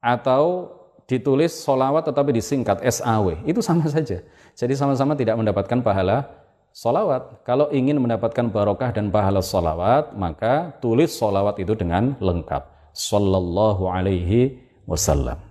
Atau 0.06 0.70
ditulis 1.10 1.50
solawat 1.50 2.06
tetapi 2.06 2.30
disingkat 2.38 2.86
SAW, 2.86 3.42
itu 3.42 3.58
sama 3.66 3.90
saja. 3.90 4.22
Jadi 4.54 4.74
sama-sama 4.78 5.18
tidak 5.18 5.34
mendapatkan 5.42 5.82
pahala 5.82 6.30
solawat. 6.70 7.42
Kalau 7.42 7.74
ingin 7.74 7.98
mendapatkan 7.98 8.54
barokah 8.54 8.94
dan 8.94 9.10
pahala 9.10 9.42
solawat, 9.42 10.14
maka 10.14 10.78
tulis 10.78 11.10
solawat 11.10 11.58
itu 11.58 11.74
dengan 11.74 12.14
lengkap. 12.22 12.94
Sallallahu 12.94 13.90
alaihi 13.90 14.62
wasallam. 14.86 15.42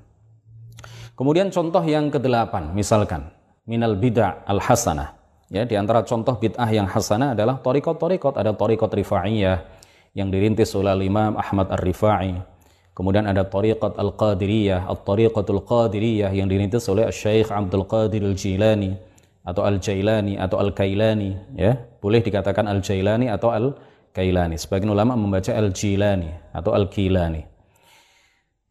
Kemudian 1.18 1.50
contoh 1.50 1.82
yang 1.82 2.14
kedelapan, 2.14 2.70
misalkan 2.70 3.34
minal 3.66 3.98
bid'ah 3.98 4.46
al 4.46 4.62
hasanah. 4.62 5.18
Ya, 5.52 5.66
di 5.68 5.76
antara 5.76 6.06
contoh 6.06 6.38
bid'ah 6.38 6.70
yang 6.72 6.88
hasanah 6.88 7.36
adalah 7.36 7.60
torikot-torikot. 7.60 8.38
Ada 8.38 8.56
torikot 8.56 8.90
rifa'iyah 8.90 9.58
yang 10.14 10.30
dirintis 10.30 10.72
oleh 10.78 10.94
Imam 11.04 11.36
Ahmad 11.36 11.68
Ar-Rifa'i. 11.74 12.53
Kemudian 12.94 13.26
ada 13.26 13.42
tariqat 13.42 13.98
Al-Qadiriyah, 13.98 14.87
At-Tariqatul 14.87 15.66
Qadiriyah 15.66 16.30
yang 16.30 16.46
dirintis 16.46 16.87
oleh 16.87 17.11
Syekh 17.11 17.50
Abdul 17.50 17.90
Qadir 17.90 18.22
Al-Jilani 18.22 18.94
atau 19.42 19.66
Al-Jailani 19.66 20.38
atau 20.38 20.62
Al-Kailani, 20.62 21.59
ya. 21.59 21.74
Boleh 21.98 22.22
dikatakan 22.22 22.70
Al-Jailani 22.70 23.26
atau 23.26 23.50
Al-Kailani. 23.50 24.54
Sebagian 24.54 24.94
ulama 24.94 25.18
membaca 25.18 25.50
Al-Jilani 25.50 26.54
atau 26.54 26.70
Al-Kilani. 26.70 27.42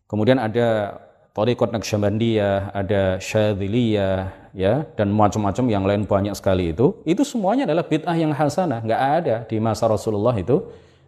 Kemudian 0.07 0.39
ada 0.39 0.97
Tariqat 1.35 1.75
Naqsyabandiyah, 1.75 2.71
ada 2.71 3.17
Syadziliyah, 3.19 4.53
ya, 4.53 4.85
dan 4.95 5.11
macam-macam 5.11 5.65
yang 5.67 5.83
lain 5.83 6.07
banyak 6.07 6.37
sekali 6.37 6.71
itu. 6.71 7.01
Itu 7.03 7.25
semuanya 7.25 7.65
adalah 7.65 7.83
bid'ah 7.83 8.15
yang 8.15 8.31
hasanah, 8.31 8.85
nggak 8.85 9.01
ada 9.19 9.35
di 9.49 9.57
masa 9.59 9.89
Rasulullah 9.89 10.37
itu 10.37 10.61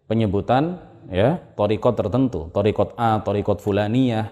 penyebutan 0.09 0.81
ya 1.09 1.37
torikot 1.53 1.93
tertentu, 1.93 2.49
torikot 2.49 2.97
A, 2.97 3.21
torikot 3.21 3.61
fulaniyah, 3.61 4.31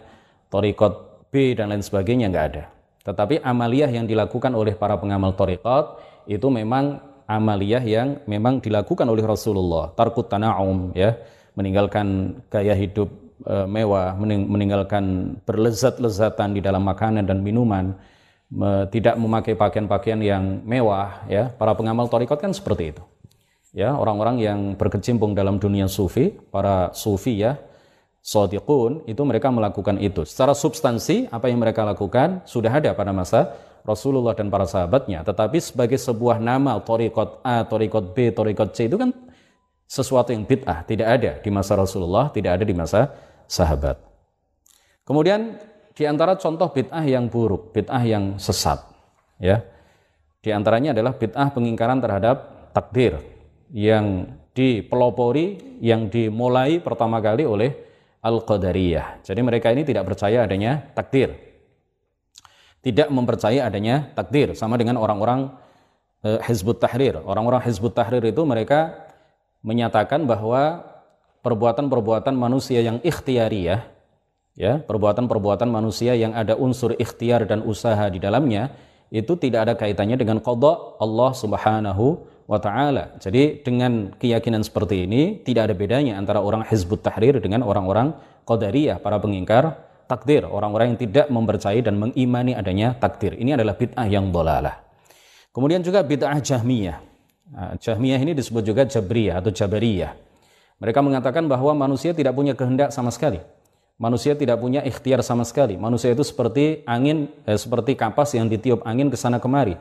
torikot 0.49 1.25
B 1.29 1.57
dan 1.57 1.73
lain 1.73 1.81
sebagainya 1.81 2.29
nggak 2.29 2.47
ada. 2.53 2.63
Tetapi 3.03 3.43
amaliyah 3.43 3.91
yang 3.91 4.07
dilakukan 4.07 4.53
oleh 4.55 4.77
para 4.79 4.95
pengamal 4.95 5.35
torikot 5.35 5.99
itu 6.29 6.47
memang 6.47 7.03
amaliyah 7.27 7.83
yang 7.83 8.07
memang 8.29 8.63
dilakukan 8.63 9.03
oleh 9.09 9.25
Rasulullah. 9.25 9.91
Tarkut 9.91 10.31
tana'um 10.31 10.95
ya, 10.95 11.17
meninggalkan 11.59 12.39
gaya 12.47 12.71
hidup 12.71 13.11
e, 13.43 13.55
mewah, 13.67 14.15
meninggalkan 14.23 15.35
berlezat-lezatan 15.43 16.55
di 16.55 16.61
dalam 16.63 16.87
makanan 16.87 17.27
dan 17.27 17.43
minuman, 17.43 17.91
tidak 18.93 19.19
memakai 19.19 19.57
pakaian-pakaian 19.57 20.21
yang 20.23 20.43
mewah 20.63 21.27
ya. 21.27 21.51
Para 21.51 21.75
pengamal 21.75 22.07
torikot 22.07 22.39
kan 22.39 22.55
seperti 22.55 22.95
itu 22.95 23.03
ya 23.73 23.97
orang-orang 23.97 24.39
yang 24.39 24.59
berkecimpung 24.77 25.33
dalam 25.33 25.57
dunia 25.57 25.89
sufi, 25.89 26.29
para 26.29 26.93
sufi 26.93 27.41
ya, 27.41 27.57
sodiqun, 28.23 29.03
itu 29.09 29.19
mereka 29.25 29.49
melakukan 29.49 29.99
itu. 29.99 30.23
Secara 30.23 30.53
substansi, 30.55 31.27
apa 31.33 31.49
yang 31.51 31.59
mereka 31.59 31.83
lakukan 31.83 32.45
sudah 32.47 32.71
ada 32.71 32.93
pada 32.95 33.11
masa 33.11 33.51
Rasulullah 33.83 34.31
dan 34.31 34.47
para 34.47 34.63
sahabatnya. 34.63 35.27
Tetapi 35.27 35.59
sebagai 35.59 35.99
sebuah 35.99 36.39
nama, 36.39 36.79
torikot 36.79 37.43
A, 37.43 37.67
torikot 37.67 38.15
B, 38.15 38.31
torikot 38.31 38.71
C, 38.71 38.87
itu 38.87 38.95
kan 38.95 39.11
sesuatu 39.83 40.31
yang 40.31 40.47
bid'ah. 40.47 40.87
Tidak 40.87 41.03
ada 41.03 41.31
di 41.43 41.49
masa 41.51 41.75
Rasulullah, 41.75 42.31
tidak 42.31 42.61
ada 42.61 42.63
di 42.63 42.71
masa 42.71 43.11
sahabat. 43.49 43.99
Kemudian 45.03 45.59
di 45.91 46.07
antara 46.07 46.39
contoh 46.39 46.71
bid'ah 46.71 47.03
yang 47.03 47.27
buruk, 47.27 47.75
bid'ah 47.75 48.01
yang 48.07 48.39
sesat, 48.39 48.79
ya. 49.37 49.59
Di 50.39 50.55
antaranya 50.55 50.95
adalah 50.95 51.19
bid'ah 51.19 51.51
pengingkaran 51.51 51.99
terhadap 51.99 52.71
takdir, 52.71 53.19
yang 53.73 54.29
dipelopori, 54.53 55.81
yang 55.81 56.07
dimulai 56.07 56.77
pertama 56.77 57.17
kali 57.17 57.41
oleh 57.43 57.73
Al-Qadariyah. 58.21 59.25
Jadi 59.25 59.41
mereka 59.41 59.73
ini 59.73 59.81
tidak 59.83 60.07
percaya 60.07 60.45
adanya 60.45 60.79
takdir. 60.93 61.33
Tidak 62.85 63.09
mempercayai 63.09 63.59
adanya 63.59 64.13
takdir. 64.13 64.53
Sama 64.53 64.77
dengan 64.77 65.01
orang-orang 65.01 65.51
eh, 66.21 66.39
Hizbut 66.45 66.79
Tahrir. 66.79 67.17
Orang-orang 67.19 67.65
Hizbut 67.65 67.97
Tahrir 67.97 68.21
itu 68.23 68.45
mereka 68.45 69.09
menyatakan 69.65 70.23
bahwa 70.29 70.85
perbuatan-perbuatan 71.43 72.37
manusia 72.37 72.79
yang 72.79 73.01
ikhtiariyah, 73.03 73.81
ya, 74.55 74.79
perbuatan-perbuatan 74.85 75.67
manusia 75.67 76.15
yang 76.15 76.31
ada 76.31 76.55
unsur 76.55 76.95
ikhtiar 76.95 77.43
dan 77.49 77.65
usaha 77.65 78.07
di 78.07 78.21
dalamnya, 78.21 78.71
itu 79.11 79.35
tidak 79.35 79.67
ada 79.67 79.73
kaitannya 79.75 80.15
dengan 80.15 80.39
qada 80.39 80.99
Allah 80.99 81.31
Subhanahu 81.35 82.32
wa 82.47 82.59
taala. 82.59 83.15
Jadi 83.19 83.63
dengan 83.63 84.11
keyakinan 84.15 84.63
seperti 84.63 85.07
ini 85.07 85.39
tidak 85.41 85.71
ada 85.71 85.75
bedanya 85.75 86.19
antara 86.19 86.43
orang 86.43 86.67
Hizbut 86.67 87.03
Tahrir 87.03 87.39
dengan 87.39 87.63
orang-orang 87.63 88.13
Qadariyah, 88.43 88.99
para 88.99 89.19
pengingkar 89.23 89.79
takdir, 90.03 90.43
orang-orang 90.43 90.93
yang 90.93 90.99
tidak 90.99 91.25
mempercayai 91.31 91.79
dan 91.79 91.95
mengimani 91.95 92.53
adanya 92.53 92.91
takdir. 92.93 93.39
Ini 93.39 93.55
adalah 93.55 93.79
bid'ah 93.79 94.07
yang 94.11 94.29
dolalah. 94.29 94.83
Kemudian 95.55 95.79
juga 95.79 96.03
bid'ah 96.03 96.43
Jahmiyah. 96.43 96.97
Nah, 97.53 97.73
Jahmiyah 97.79 98.19
ini 98.19 98.33
disebut 98.35 98.65
juga 98.65 98.83
Jabriyah 98.83 99.39
atau 99.39 99.53
Jabariyah. 99.53 100.11
Mereka 100.81 100.99
mengatakan 100.99 101.47
bahwa 101.47 101.71
manusia 101.77 102.11
tidak 102.11 102.35
punya 102.35 102.57
kehendak 102.57 102.91
sama 102.91 103.13
sekali. 103.13 103.39
Manusia 104.01 104.33
tidak 104.33 104.57
punya 104.59 104.81
ikhtiar 104.81 105.21
sama 105.21 105.45
sekali. 105.45 105.77
Manusia 105.77 106.11
itu 106.11 106.25
seperti 106.25 106.81
angin, 106.83 107.29
eh, 107.45 107.55
seperti 107.55 107.93
kapas 107.93 108.33
yang 108.35 108.49
ditiup 108.49 108.83
angin 108.83 109.07
ke 109.07 109.15
sana 109.15 109.37
kemari. 109.37 109.77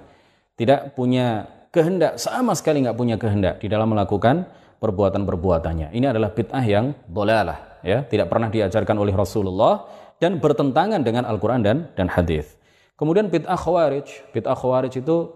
Tidak 0.54 0.92
punya 0.92 1.48
kehendak, 1.72 2.20
sama 2.20 2.52
sekali 2.52 2.84
nggak 2.84 2.94
punya 2.94 3.16
kehendak 3.16 3.58
di 3.58 3.66
dalam 3.66 3.90
melakukan 3.90 4.44
perbuatan-perbuatannya. 4.78 5.90
Ini 5.96 6.06
adalah 6.12 6.30
bid'ah 6.30 6.62
yang 6.62 6.92
dolalah, 7.08 7.80
ya, 7.80 8.04
tidak 8.04 8.28
pernah 8.28 8.52
diajarkan 8.52 8.96
oleh 9.00 9.16
Rasulullah 9.16 9.88
dan 10.20 10.38
bertentangan 10.38 11.00
dengan 11.00 11.24
Al-Quran 11.24 11.64
dan 11.64 11.90
dan 11.96 12.12
hadis. 12.12 12.54
Kemudian 12.94 13.32
bid'ah 13.32 13.56
khawarij, 13.56 14.30
bid'ah 14.30 14.54
khawarij 14.54 15.00
itu 15.00 15.34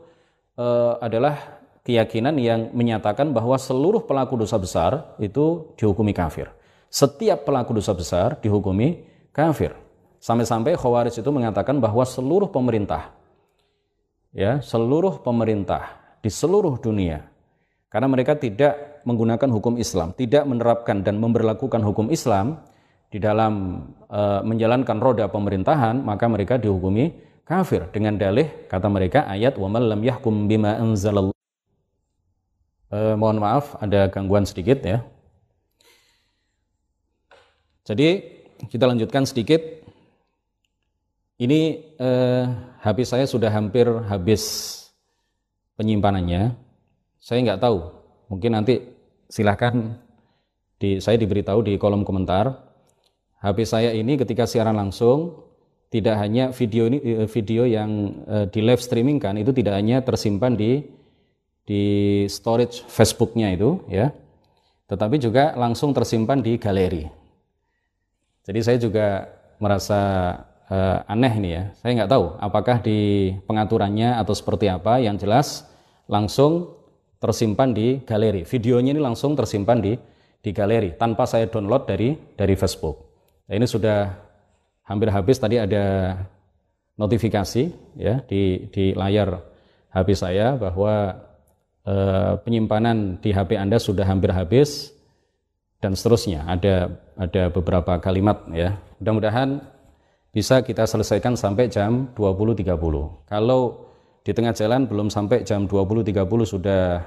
uh, 0.61 1.01
adalah 1.03 1.59
keyakinan 1.83 2.37
yang 2.37 2.71
menyatakan 2.77 3.33
bahwa 3.33 3.57
seluruh 3.57 4.05
pelaku 4.05 4.37
dosa 4.37 4.61
besar 4.61 5.17
itu 5.23 5.73
dihukumi 5.81 6.13
kafir. 6.13 6.53
Setiap 6.93 7.49
pelaku 7.49 7.75
dosa 7.75 7.97
besar 7.97 8.39
dihukumi 8.39 9.03
kafir. 9.35 9.75
Sampai-sampai 10.23 10.75
khawarij 10.75 11.15
itu 11.23 11.31
mengatakan 11.31 11.79
bahwa 11.79 12.03
seluruh 12.03 12.51
pemerintah 12.51 13.15
ya, 14.35 14.59
seluruh 14.61 15.23
pemerintah 15.23 16.06
di 16.27 16.31
seluruh 16.35 16.83
dunia. 16.83 17.23
Karena 17.87 18.11
mereka 18.11 18.35
tidak 18.35 19.07
menggunakan 19.07 19.47
hukum 19.47 19.79
Islam, 19.79 20.11
tidak 20.19 20.43
menerapkan 20.43 21.07
dan 21.07 21.23
memperlakukan 21.23 21.79
hukum 21.87 22.11
Islam 22.11 22.67
di 23.15 23.23
dalam 23.23 23.87
e, 24.11 24.21
menjalankan 24.43 24.99
roda 24.99 25.31
pemerintahan, 25.31 26.03
maka 26.03 26.27
mereka 26.27 26.59
dihukumi 26.59 27.15
kafir 27.47 27.87
dengan 27.95 28.19
dalih 28.19 28.67
kata 28.67 28.91
mereka 28.91 29.23
ayat 29.31 29.55
wa 29.55 29.71
lam 29.79 30.03
yahkum 30.03 30.51
bima 30.51 30.75
anzalallah. 30.83 31.39
E, 32.91 32.99
mohon 33.15 33.39
maaf 33.39 33.79
ada 33.79 34.11
gangguan 34.11 34.43
sedikit 34.43 34.83
ya. 34.83 35.07
Jadi 37.87 38.19
kita 38.67 38.83
lanjutkan 38.91 39.23
sedikit. 39.23 39.63
Ini 41.37 41.61
eh, 42.01 42.45
HP 42.81 43.05
saya 43.05 43.29
sudah 43.29 43.53
hampir 43.53 43.85
habis 44.09 44.76
penyimpanannya, 45.77 46.57
saya 47.21 47.39
nggak 47.45 47.61
tahu. 47.63 47.79
Mungkin 48.33 48.57
nanti 48.57 48.83
silahkan 49.31 50.01
di, 50.81 50.99
saya 50.99 51.17
diberitahu 51.21 51.63
di 51.65 51.77
kolom 51.77 52.03
komentar. 52.03 52.65
HP 53.41 53.59
saya 53.69 53.91
ini 53.93 54.17
ketika 54.17 54.49
siaran 54.49 54.75
langsung 54.75 55.47
tidak 55.93 56.19
hanya 56.19 56.51
video 56.51 56.91
ini 56.91 56.99
eh, 56.99 57.29
video 57.31 57.63
yang 57.63 58.25
uh, 58.27 58.47
di 58.51 58.59
live 58.59 58.83
streaming 58.83 59.23
kan 59.23 59.39
itu 59.39 59.55
tidak 59.55 59.79
hanya 59.79 60.03
tersimpan 60.03 60.59
di 60.59 60.83
di 61.67 61.83
storage 62.27 62.83
Facebooknya 62.87 63.55
itu 63.55 63.83
ya, 63.91 64.11
tetapi 64.87 65.19
juga 65.19 65.55
langsung 65.55 65.91
tersimpan 65.91 66.43
di 66.43 66.59
galeri. 66.59 67.07
Jadi 68.47 68.61
saya 68.63 68.79
juga 68.79 69.27
merasa 69.59 69.99
uh, 70.71 71.03
aneh 71.11 71.33
ini 71.39 71.51
ya. 71.55 71.63
Saya 71.79 71.93
nggak 72.03 72.11
tahu 72.11 72.25
apakah 72.39 72.77
di 72.83 73.31
pengaturannya 73.47 74.19
atau 74.19 74.35
seperti 74.35 74.71
apa. 74.71 74.99
Yang 75.03 75.17
jelas 75.27 75.47
langsung 76.11 76.77
tersimpan 77.19 77.73
di 77.73 78.01
galeri. 78.05 78.45
Videonya 78.45 78.95
ini 78.95 79.03
langsung 79.03 79.35
tersimpan 79.35 79.79
di 79.83 79.93
di 80.43 80.51
galeri 80.55 80.95
tanpa 80.95 81.27
saya 81.27 81.51
download 81.51 81.91
dari 81.91 82.15
dari 82.39 82.55
Facebook. 82.55 82.97
Nah, 83.51 83.55
ini 83.59 83.67
sudah 83.67 84.15
hampir 84.87 85.11
habis 85.11 85.43
tadi 85.43 85.59
ada 85.59 86.15
notifikasi 86.95 87.69
ya 87.99 88.23
di 88.25 88.71
di 88.71 88.95
layar 88.95 89.43
HP 89.91 90.09
saya 90.15 90.55
bahwa 90.55 91.19
eh, 91.83 92.33
penyimpanan 92.47 93.19
di 93.19 93.35
HP 93.35 93.59
Anda 93.59 93.83
sudah 93.83 94.07
hampir 94.07 94.31
habis 94.31 94.95
dan 95.83 95.99
seterusnya. 95.99 96.47
Ada 96.47 96.95
ada 97.19 97.43
beberapa 97.51 97.99
kalimat 97.99 98.47
ya. 98.55 98.79
Mudah-mudahan 99.03 99.76
bisa 100.37 100.61
kita 100.61 100.85
selesaikan 100.85 101.33
sampai 101.33 101.73
jam 101.73 102.13
20.30. 102.13 102.69
Kalau 103.25 103.89
di 104.21 104.37
tengah 104.37 104.53
jalan 104.53 104.85
belum 104.85 105.09
sampai 105.09 105.49
jam 105.49 105.65
20.30 105.65 106.13
sudah 106.45 107.01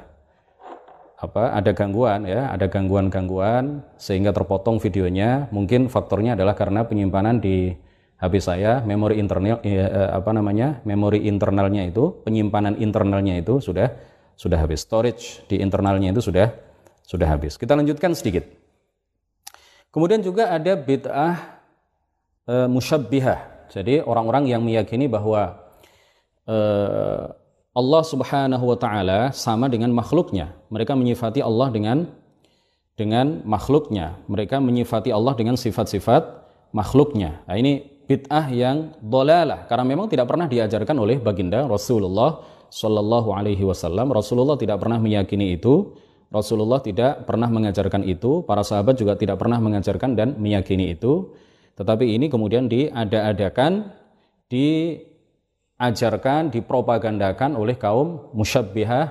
apa 1.21 1.53
ada 1.53 1.69
gangguan 1.77 2.25
ya, 2.25 2.49
ada 2.49 2.65
gangguan-gangguan 2.65 3.85
sehingga 4.01 4.33
terpotong 4.33 4.81
videonya, 4.81 5.45
mungkin 5.53 5.93
faktornya 5.93 6.33
adalah 6.33 6.57
karena 6.57 6.89
penyimpanan 6.89 7.37
di 7.37 7.69
HP 8.17 8.33
saya, 8.41 8.81
memori 8.81 9.21
internal 9.21 9.61
ya, 9.61 9.85
eh, 9.85 10.09
apa 10.09 10.33
namanya? 10.33 10.81
memori 10.81 11.29
internalnya 11.29 11.85
itu, 11.85 12.25
penyimpanan 12.25 12.81
internalnya 12.81 13.37
itu 13.37 13.61
sudah 13.61 13.93
sudah 14.33 14.57
habis. 14.57 14.81
Storage 14.81 15.45
di 15.45 15.61
internalnya 15.61 16.17
itu 16.17 16.25
sudah 16.25 16.49
sudah 17.05 17.29
habis. 17.29 17.61
Kita 17.61 17.77
lanjutkan 17.77 18.17
sedikit. 18.17 18.49
Kemudian 19.93 20.25
juga 20.25 20.49
ada 20.49 20.73
bid'ah 20.73 21.58
uh, 22.49 22.67
musyabbihah. 22.67 23.69
Jadi 23.69 24.01
orang-orang 24.01 24.49
yang 24.49 24.65
meyakini 24.65 25.05
bahwa 25.05 25.61
uh, 26.49 27.29
Allah 27.77 28.03
Subhanahu 28.03 28.65
wa 28.65 28.77
taala 28.81 29.29
sama 29.29 29.69
dengan 29.69 29.93
makhluknya. 29.93 30.57
Mereka 30.73 30.97
menyifati 30.97 31.45
Allah 31.45 31.69
dengan 31.69 32.09
dengan 32.97 33.45
makhluknya. 33.45 34.17
Mereka 34.25 34.57
menyifati 34.57 35.13
Allah 35.13 35.37
dengan 35.37 35.53
sifat-sifat 35.53 36.49
makhluknya. 36.73 37.45
Nah, 37.45 37.55
ini 37.55 38.01
bid'ah 38.09 38.49
yang 38.49 38.97
dolalah 38.99 39.69
karena 39.69 39.85
memang 39.85 40.09
tidak 40.09 40.25
pernah 40.25 40.49
diajarkan 40.49 40.97
oleh 40.97 41.21
baginda 41.21 41.69
Rasulullah 41.69 42.41
Shallallahu 42.73 43.29
Alaihi 43.37 43.61
Wasallam. 43.61 44.09
Rasulullah 44.09 44.57
tidak 44.57 44.81
pernah 44.81 44.97
meyakini 44.97 45.53
itu. 45.53 45.93
Rasulullah 46.29 46.81
tidak 46.81 47.25
pernah 47.25 47.49
mengajarkan 47.49 48.05
itu. 48.05 48.45
Para 48.45 48.61
sahabat 48.61 48.97
juga 48.97 49.17
tidak 49.17 49.41
pernah 49.41 49.57
mengajarkan 49.61 50.13
dan 50.13 50.37
meyakini 50.37 50.93
itu. 50.93 51.33
Tetapi 51.79 52.11
ini 52.11 52.27
kemudian 52.27 52.67
diada-adakan, 52.67 53.95
diajarkan, 54.51 56.51
dipropagandakan 56.51 57.55
oleh 57.55 57.79
kaum 57.79 58.35
musyabbihah 58.35 59.05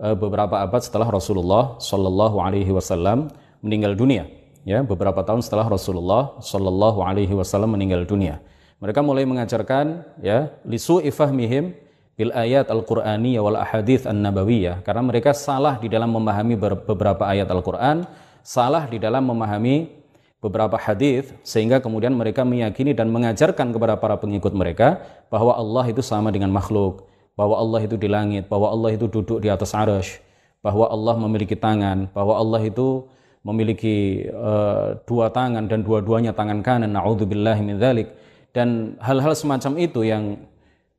eh, 0.00 0.16
beberapa 0.16 0.64
abad 0.64 0.80
setelah 0.80 1.12
Rasulullah 1.12 1.76
Shallallahu 1.76 2.40
Alaihi 2.40 2.72
Wasallam 2.72 3.28
meninggal 3.60 3.92
dunia. 3.92 4.24
Ya, 4.64 4.80
beberapa 4.80 5.20
tahun 5.20 5.44
setelah 5.44 5.68
Rasulullah 5.68 6.40
Shallallahu 6.40 7.04
Alaihi 7.04 7.36
Wasallam 7.36 7.76
meninggal 7.76 8.08
dunia. 8.08 8.40
Mereka 8.80 9.04
mulai 9.04 9.28
mengajarkan 9.28 10.08
ya 10.24 10.48
lisu 10.64 11.04
ifahmihim 11.04 11.76
bil 12.16 12.32
ayat 12.32 12.72
al-Qur'aniyah 12.72 13.44
wal 13.44 13.58
ahadith 13.58 14.08
an-nabawiyah 14.08 14.80
karena 14.86 15.02
mereka 15.04 15.36
salah 15.36 15.76
di 15.76 15.92
dalam 15.92 16.08
memahami 16.14 16.54
beberapa 16.86 17.26
ayat 17.26 17.50
Al-Qur'an, 17.50 18.06
salah 18.40 18.86
di 18.86 19.02
dalam 19.02 19.26
memahami 19.26 19.97
beberapa 20.38 20.78
hadis 20.78 21.34
sehingga 21.42 21.82
kemudian 21.82 22.14
mereka 22.14 22.46
meyakini 22.46 22.94
dan 22.94 23.10
mengajarkan 23.10 23.74
kepada 23.74 23.98
para 23.98 24.14
pengikut 24.18 24.54
mereka 24.54 25.02
bahwa 25.28 25.54
Allah 25.54 25.84
itu 25.90 25.98
sama 26.02 26.30
dengan 26.30 26.54
makhluk, 26.54 27.06
bahwa 27.34 27.58
Allah 27.58 27.86
itu 27.86 27.98
di 27.98 28.06
langit, 28.06 28.46
bahwa 28.46 28.70
Allah 28.70 28.94
itu 28.94 29.10
duduk 29.10 29.42
di 29.42 29.50
atas 29.50 29.74
arash, 29.74 30.22
bahwa 30.62 30.86
Allah 30.86 31.14
memiliki 31.18 31.58
tangan, 31.58 32.10
bahwa 32.14 32.38
Allah 32.38 32.62
itu 32.62 33.06
memiliki 33.42 34.26
uh, 34.30 34.98
dua 35.06 35.30
tangan 35.30 35.66
dan 35.66 35.82
dua-duanya 35.82 36.34
tangan 36.34 36.62
kanan, 36.62 36.90
naudzubillahi 36.94 37.62
min 37.62 37.78
dzalik. 37.78 38.10
Dan 38.54 38.98
hal-hal 38.98 39.36
semacam 39.36 39.76
itu 39.76 40.02
yang 40.08 40.40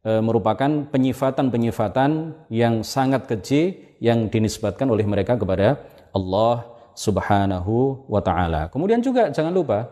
e, 0.05 0.11
merupakan 0.21 0.69
penyifatan-penyifatan 0.89 2.31
yang 2.53 2.85
sangat 2.85 3.27
keji 3.27 3.89
yang 3.99 4.31
dinisbatkan 4.31 4.87
oleh 4.87 5.03
mereka 5.03 5.35
kepada 5.35 5.81
Allah 6.15 6.78
Subhanahu 6.99 8.03
wa 8.11 8.19
taala. 8.19 8.67
Kemudian 8.67 8.99
juga 8.99 9.31
jangan 9.31 9.55
lupa 9.55 9.87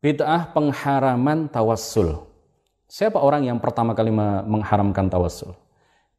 bid'ah 0.00 0.48
pengharaman 0.56 1.52
tawassul. 1.52 2.24
Siapa 2.88 3.20
orang 3.20 3.44
yang 3.44 3.60
pertama 3.60 3.92
kali 3.92 4.08
mengharamkan 4.48 5.12
tawassul? 5.12 5.52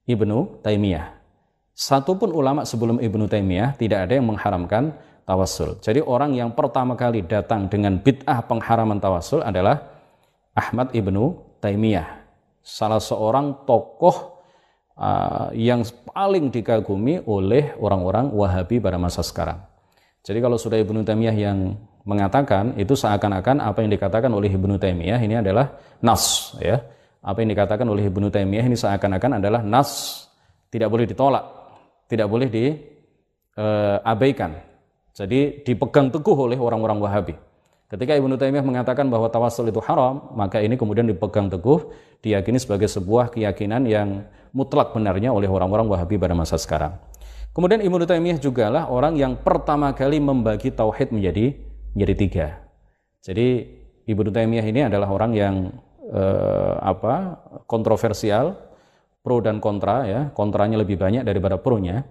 Ibnu 0.06 0.62
Taimiyah. 0.62 1.18
Satupun 1.74 2.30
ulama 2.30 2.62
sebelum 2.62 3.02
Ibnu 3.02 3.26
Taimiyah 3.26 3.74
tidak 3.74 4.06
ada 4.06 4.14
yang 4.22 4.30
mengharamkan 4.30 4.94
tawassul. 5.26 5.82
Jadi 5.82 6.06
orang 6.06 6.38
yang 6.38 6.54
pertama 6.54 6.94
kali 6.94 7.26
datang 7.26 7.66
dengan 7.66 7.98
bid'ah 7.98 8.46
pengharaman 8.46 9.02
tawassul 9.02 9.42
adalah 9.42 9.82
Ahmad 10.54 10.94
Ibnu 10.94 11.58
Taimiyah 11.58 12.28
salah 12.68 13.00
seorang 13.00 13.64
tokoh 13.64 14.44
uh, 15.00 15.50
yang 15.56 15.88
paling 16.12 16.52
dikagumi 16.52 17.24
oleh 17.24 17.72
orang-orang 17.80 18.28
Wahabi 18.36 18.84
pada 18.84 19.00
masa 19.00 19.24
sekarang. 19.24 19.64
Jadi 20.28 20.44
kalau 20.44 20.60
sudah 20.60 20.76
Ibnu 20.76 21.08
Taimiyah 21.08 21.32
yang 21.32 21.80
mengatakan 22.04 22.76
itu 22.76 23.00
seakan-akan 23.00 23.64
apa 23.64 23.80
yang 23.80 23.96
dikatakan 23.96 24.28
oleh 24.28 24.52
Ibnu 24.52 24.76
Taimiyah 24.76 25.24
ini 25.24 25.40
adalah 25.40 25.72
nas 26.04 26.52
ya. 26.60 26.84
Apa 27.24 27.48
yang 27.48 27.56
dikatakan 27.56 27.88
oleh 27.88 28.12
Ibnu 28.12 28.28
Taimiyah 28.28 28.68
ini 28.68 28.76
seakan-akan 28.76 29.40
adalah 29.40 29.64
nas, 29.64 30.28
tidak 30.68 30.92
boleh 30.92 31.08
ditolak, 31.08 31.48
tidak 32.12 32.28
boleh 32.28 32.52
diabaikan. 32.52 34.52
Uh, 34.52 34.68
Jadi 35.16 35.64
dipegang 35.64 36.12
teguh 36.12 36.36
oleh 36.36 36.60
orang-orang 36.60 37.00
Wahabi. 37.00 37.36
Ketika 37.88 38.20
Ibnu 38.20 38.36
Taimiyah 38.36 38.68
mengatakan 38.68 39.08
bahwa 39.08 39.32
tawasul 39.32 39.72
itu 39.72 39.80
haram, 39.80 40.28
maka 40.36 40.60
ini 40.60 40.76
kemudian 40.76 41.08
dipegang 41.08 41.48
teguh, 41.48 41.88
diyakini 42.20 42.60
sebagai 42.60 42.92
sebuah 42.92 43.32
keyakinan 43.32 43.88
yang 43.88 44.28
mutlak 44.52 44.92
benarnya 44.92 45.32
oleh 45.32 45.48
orang-orang 45.48 45.88
Wahabi 45.88 46.20
pada 46.20 46.36
masa 46.36 46.60
sekarang. 46.60 47.00
Kemudian 47.52 47.82
Ibnu 47.82 48.04
Taimiyah 48.06 48.40
juga 48.40 48.70
lah 48.70 48.88
orang 48.88 49.18
yang 49.18 49.38
pertama 49.40 49.92
kali 49.94 50.22
membagi 50.22 50.70
tauhid 50.70 51.10
menjadi 51.10 51.58
menjadi 51.98 52.14
tiga. 52.14 52.48
Jadi 53.26 53.48
Ibnu 54.08 54.30
Taimiyah 54.30 54.66
ini 54.66 54.82
adalah 54.86 55.10
orang 55.10 55.32
yang 55.34 55.56
eh, 56.08 56.76
apa 56.80 57.44
kontroversial, 57.66 58.56
pro 59.26 59.44
dan 59.44 59.60
kontra 59.60 60.08
ya, 60.08 60.22
kontranya 60.32 60.80
lebih 60.80 60.96
banyak 60.96 61.28
daripada 61.28 61.60
pro-nya. 61.60 62.08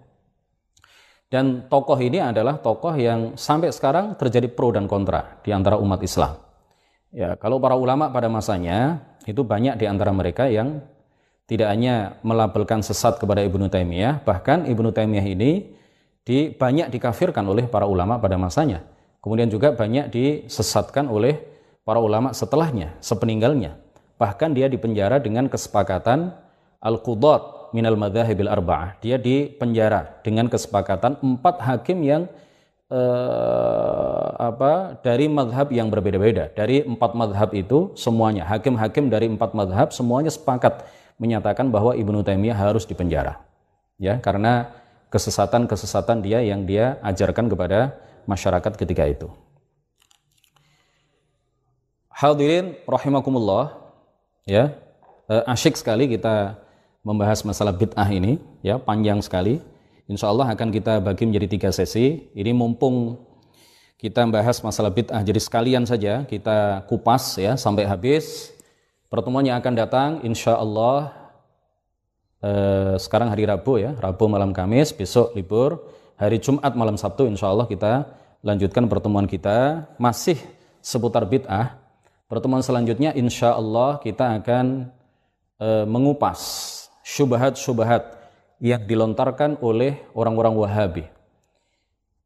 Dan 1.26 1.66
tokoh 1.66 1.98
ini 1.98 2.22
adalah 2.22 2.60
tokoh 2.62 2.94
yang 2.94 3.34
sampai 3.34 3.74
sekarang 3.74 4.14
terjadi 4.14 4.46
pro 4.52 4.70
dan 4.70 4.86
kontra 4.86 5.42
di 5.42 5.50
antara 5.50 5.74
umat 5.80 5.98
Islam. 6.04 6.38
Ya, 7.10 7.34
kalau 7.40 7.58
para 7.58 7.74
ulama 7.74 8.12
pada 8.12 8.30
masanya 8.30 9.02
itu 9.26 9.42
banyak 9.42 9.80
di 9.80 9.88
antara 9.88 10.12
mereka 10.14 10.46
yang 10.46 10.84
tidak 11.46 11.70
hanya 11.70 12.18
melabelkan 12.26 12.82
sesat 12.82 13.22
kepada 13.22 13.42
Ibnu 13.46 13.70
Taimiyah, 13.70 14.26
bahkan 14.26 14.66
Ibnu 14.66 14.90
Taimiyah 14.90 15.26
ini 15.26 15.50
di, 16.26 16.50
banyak 16.50 16.90
dikafirkan 16.90 17.46
oleh 17.46 17.70
para 17.70 17.86
ulama 17.86 18.18
pada 18.18 18.34
masanya. 18.34 18.82
Kemudian 19.22 19.46
juga 19.46 19.70
banyak 19.70 20.10
disesatkan 20.10 21.06
oleh 21.06 21.38
para 21.86 22.02
ulama 22.02 22.34
setelahnya, 22.34 22.98
sepeninggalnya. 22.98 23.78
Bahkan 24.18 24.58
dia 24.58 24.66
dipenjara 24.66 25.22
dengan 25.22 25.46
kesepakatan 25.46 26.34
Al-Qudat 26.82 27.70
minal 27.70 27.94
madhahibil 27.94 28.50
arba'ah. 28.50 28.98
Dia 28.98 29.18
di 29.18 29.46
penjara 29.50 30.18
dengan 30.26 30.50
kesepakatan 30.50 31.22
empat 31.22 31.62
hakim 31.62 32.02
yang 32.02 32.26
eh, 32.90 34.28
apa 34.38 34.98
dari 35.02 35.30
madhab 35.30 35.70
yang 35.70 35.90
berbeda-beda. 35.90 36.50
Dari 36.54 36.82
empat 36.82 37.14
madhab 37.14 37.54
itu 37.54 37.94
semuanya 37.94 38.46
hakim-hakim 38.46 39.10
dari 39.10 39.30
empat 39.30 39.54
madhab 39.54 39.94
semuanya 39.94 40.30
sepakat 40.30 40.86
menyatakan 41.16 41.72
bahwa 41.72 41.96
Ibnu 41.96 42.20
Taimiyah 42.24 42.56
harus 42.56 42.84
dipenjara. 42.84 43.40
Ya, 43.96 44.20
karena 44.20 44.72
kesesatan-kesesatan 45.08 46.20
dia 46.20 46.44
yang 46.44 46.68
dia 46.68 47.00
ajarkan 47.00 47.48
kepada 47.48 47.96
masyarakat 48.28 48.72
ketika 48.76 49.04
itu. 49.08 49.28
Hadirin 52.12 52.76
rahimakumullah, 52.88 53.76
ya, 54.48 54.72
eh, 55.28 55.44
asyik 55.52 55.76
sekali 55.76 56.08
kita 56.08 56.56
membahas 57.06 57.44
masalah 57.46 57.70
bid'ah 57.76 58.08
ini 58.10 58.42
ya 58.66 58.82
panjang 58.82 59.22
sekali. 59.22 59.62
Insya 60.10 60.32
Allah 60.32 60.50
akan 60.50 60.74
kita 60.74 60.98
bagi 60.98 61.22
menjadi 61.28 61.46
tiga 61.46 61.70
sesi. 61.70 62.26
Ini 62.34 62.50
mumpung 62.50 63.20
kita 63.96 64.26
membahas 64.26 64.58
masalah 64.60 64.90
bid'ah, 64.90 65.22
jadi 65.22 65.40
sekalian 65.40 65.84
saja 65.86 66.26
kita 66.26 66.88
kupas 66.90 67.38
ya 67.38 67.54
sampai 67.54 67.86
habis. 67.86 68.55
Pertemuan 69.06 69.46
yang 69.46 69.62
akan 69.62 69.74
datang, 69.78 70.10
insya 70.26 70.58
Allah 70.58 71.14
eh, 72.42 72.98
sekarang 72.98 73.30
hari 73.30 73.46
Rabu 73.46 73.78
ya, 73.78 73.94
Rabu 73.94 74.26
malam 74.26 74.50
Kamis, 74.50 74.90
besok 74.90 75.30
libur. 75.38 75.78
Hari 76.18 76.42
Jumat 76.42 76.74
malam 76.74 76.98
Sabtu, 76.98 77.28
insya 77.30 77.52
Allah 77.52 77.70
kita 77.70 78.08
lanjutkan 78.42 78.90
pertemuan 78.90 79.30
kita 79.30 79.86
masih 79.94 80.40
seputar 80.82 81.22
bid'ah. 81.22 81.78
Pertemuan 82.26 82.66
selanjutnya, 82.66 83.14
insya 83.14 83.54
Allah 83.54 84.02
kita 84.02 84.42
akan 84.42 84.90
eh, 85.62 85.86
mengupas 85.86 86.40
syubhat-syubhat 87.06 88.10
yang 88.58 88.82
dilontarkan 88.90 89.62
oleh 89.62 90.02
orang-orang 90.18 90.54
Wahabi. 90.58 91.04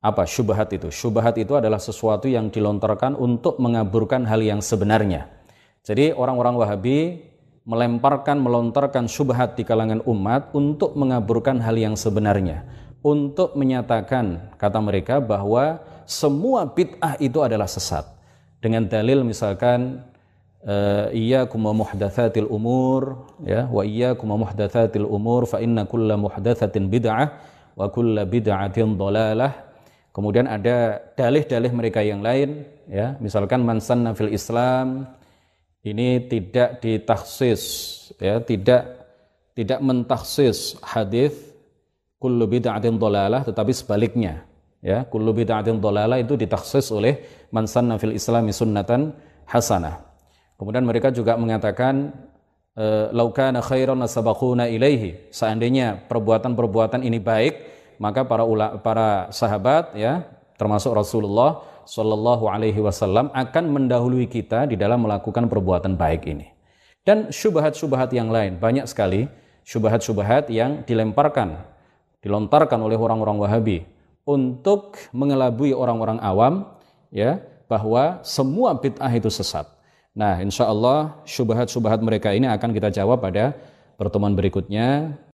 Apa 0.01 0.25
syubhat 0.25 0.73
itu? 0.73 0.89
Syubhat 0.89 1.37
itu 1.37 1.53
adalah 1.61 1.77
sesuatu 1.77 2.25
yang 2.25 2.49
dilontarkan 2.49 3.21
untuk 3.21 3.61
mengaburkan 3.61 4.25
hal 4.25 4.41
yang 4.41 4.65
sebenarnya. 4.65 5.40
Jadi 5.85 6.13
orang-orang 6.13 6.55
Wahabi 6.61 6.99
melemparkan, 7.65 8.37
melontarkan 8.41 9.09
syubhat 9.09 9.57
di 9.57 9.65
kalangan 9.65 10.05
umat 10.05 10.53
untuk 10.57 10.97
mengaburkan 10.97 11.61
hal 11.61 11.77
yang 11.77 11.97
sebenarnya. 11.97 12.65
Untuk 13.01 13.57
menyatakan, 13.57 14.53
kata 14.61 14.79
mereka, 14.85 15.25
bahwa 15.25 15.81
semua 16.05 16.69
bid'ah 16.69 17.17
itu 17.17 17.41
adalah 17.41 17.65
sesat. 17.65 18.05
Dengan 18.61 18.85
dalil 18.85 19.25
misalkan 19.25 20.05
iyyakum 21.17 21.65
wa 21.65 21.73
muhdatsatil 21.73 22.45
umur 22.53 23.25
ya 23.41 23.65
wa 23.73 23.81
iyyakum 23.81 24.29
wa 24.29 24.45
muhdatsatil 24.45 25.09
umur 25.09 25.49
fa 25.49 25.65
inna 25.65 25.89
kulla 25.89 26.21
muhdatsatin 26.21 26.93
bid'ah 26.93 27.33
wa 27.73 27.89
kulla 27.89 28.29
bid'atin 28.29 29.01
dhalalah 29.01 29.57
kemudian 30.13 30.45
ada 30.45 31.01
dalih-dalih 31.17 31.73
mereka 31.73 32.05
yang 32.05 32.21
lain 32.21 32.69
ya 32.93 33.17
misalkan 33.25 33.65
man 33.65 33.81
sanna 33.81 34.13
fil 34.13 34.29
Islam 34.29 35.09
ini 35.85 36.29
tidak 36.29 36.83
ditaksis 36.85 37.63
ya 38.21 38.41
tidak 38.41 39.09
tidak 39.57 39.81
mentaksis 39.81 40.77
hadis 40.85 41.33
kullu 42.21 42.45
bid'atin 42.45 43.01
dhalalah 43.01 43.45
tetapi 43.45 43.73
sebaliknya 43.73 44.45
ya 44.85 45.09
kullu 45.09 45.33
bid'atin 45.33 45.81
dhalalah 45.81 46.21
itu 46.21 46.37
ditaksis 46.37 46.93
oleh 46.93 47.25
man 47.49 47.65
sanna 47.65 47.97
fil 47.97 48.13
Islam 48.13 48.49
sunnatan 48.53 49.17
hasanah 49.49 50.11
Kemudian 50.61 50.85
mereka 50.85 51.09
juga 51.09 51.41
mengatakan 51.41 52.13
eh, 52.77 53.09
laukana 53.17 53.65
khairan 53.65 54.05
sabaquna 54.05 54.69
ilaihi. 54.69 55.33
Seandainya 55.33 56.05
perbuatan-perbuatan 56.05 57.01
ini 57.01 57.17
baik, 57.17 57.55
maka 57.97 58.29
para 58.29 58.45
ula, 58.45 58.77
para 58.77 59.33
sahabat 59.33 59.97
ya, 59.97 60.29
termasuk 60.61 60.93
Rasulullah 60.93 61.65
Shallallahu 61.87 62.49
alaihi 62.49 62.81
wasallam 62.81 63.29
akan 63.33 63.65
mendahului 63.71 64.27
kita 64.27 64.67
di 64.69 64.75
dalam 64.75 65.05
melakukan 65.05 65.47
perbuatan 65.47 65.95
baik 65.95 66.27
ini. 66.29 66.51
Dan 67.05 67.33
syubhat-syubhat 67.33 68.13
yang 68.13 68.29
lain 68.29 68.61
banyak 68.61 68.85
sekali 68.85 69.31
syubhat-syubhat 69.65 70.51
yang 70.51 70.83
dilemparkan, 70.85 71.63
dilontarkan 72.25 72.81
oleh 72.81 72.99
orang-orang 72.99 73.37
Wahabi 73.39 73.79
untuk 74.27 74.99
mengelabui 75.15 75.73
orang-orang 75.73 76.19
awam 76.21 76.69
ya 77.15 77.41
bahwa 77.71 78.19
semua 78.27 78.75
bid'ah 78.75 79.11
itu 79.15 79.31
sesat. 79.31 79.67
Nah, 80.11 80.43
insya 80.43 80.67
Allah 80.67 81.23
syubhat-syubhat 81.23 82.03
mereka 82.03 82.35
ini 82.35 82.51
akan 82.51 82.75
kita 82.75 82.91
jawab 82.91 83.23
pada 83.23 83.55
pertemuan 83.95 84.35
berikutnya. 84.35 85.15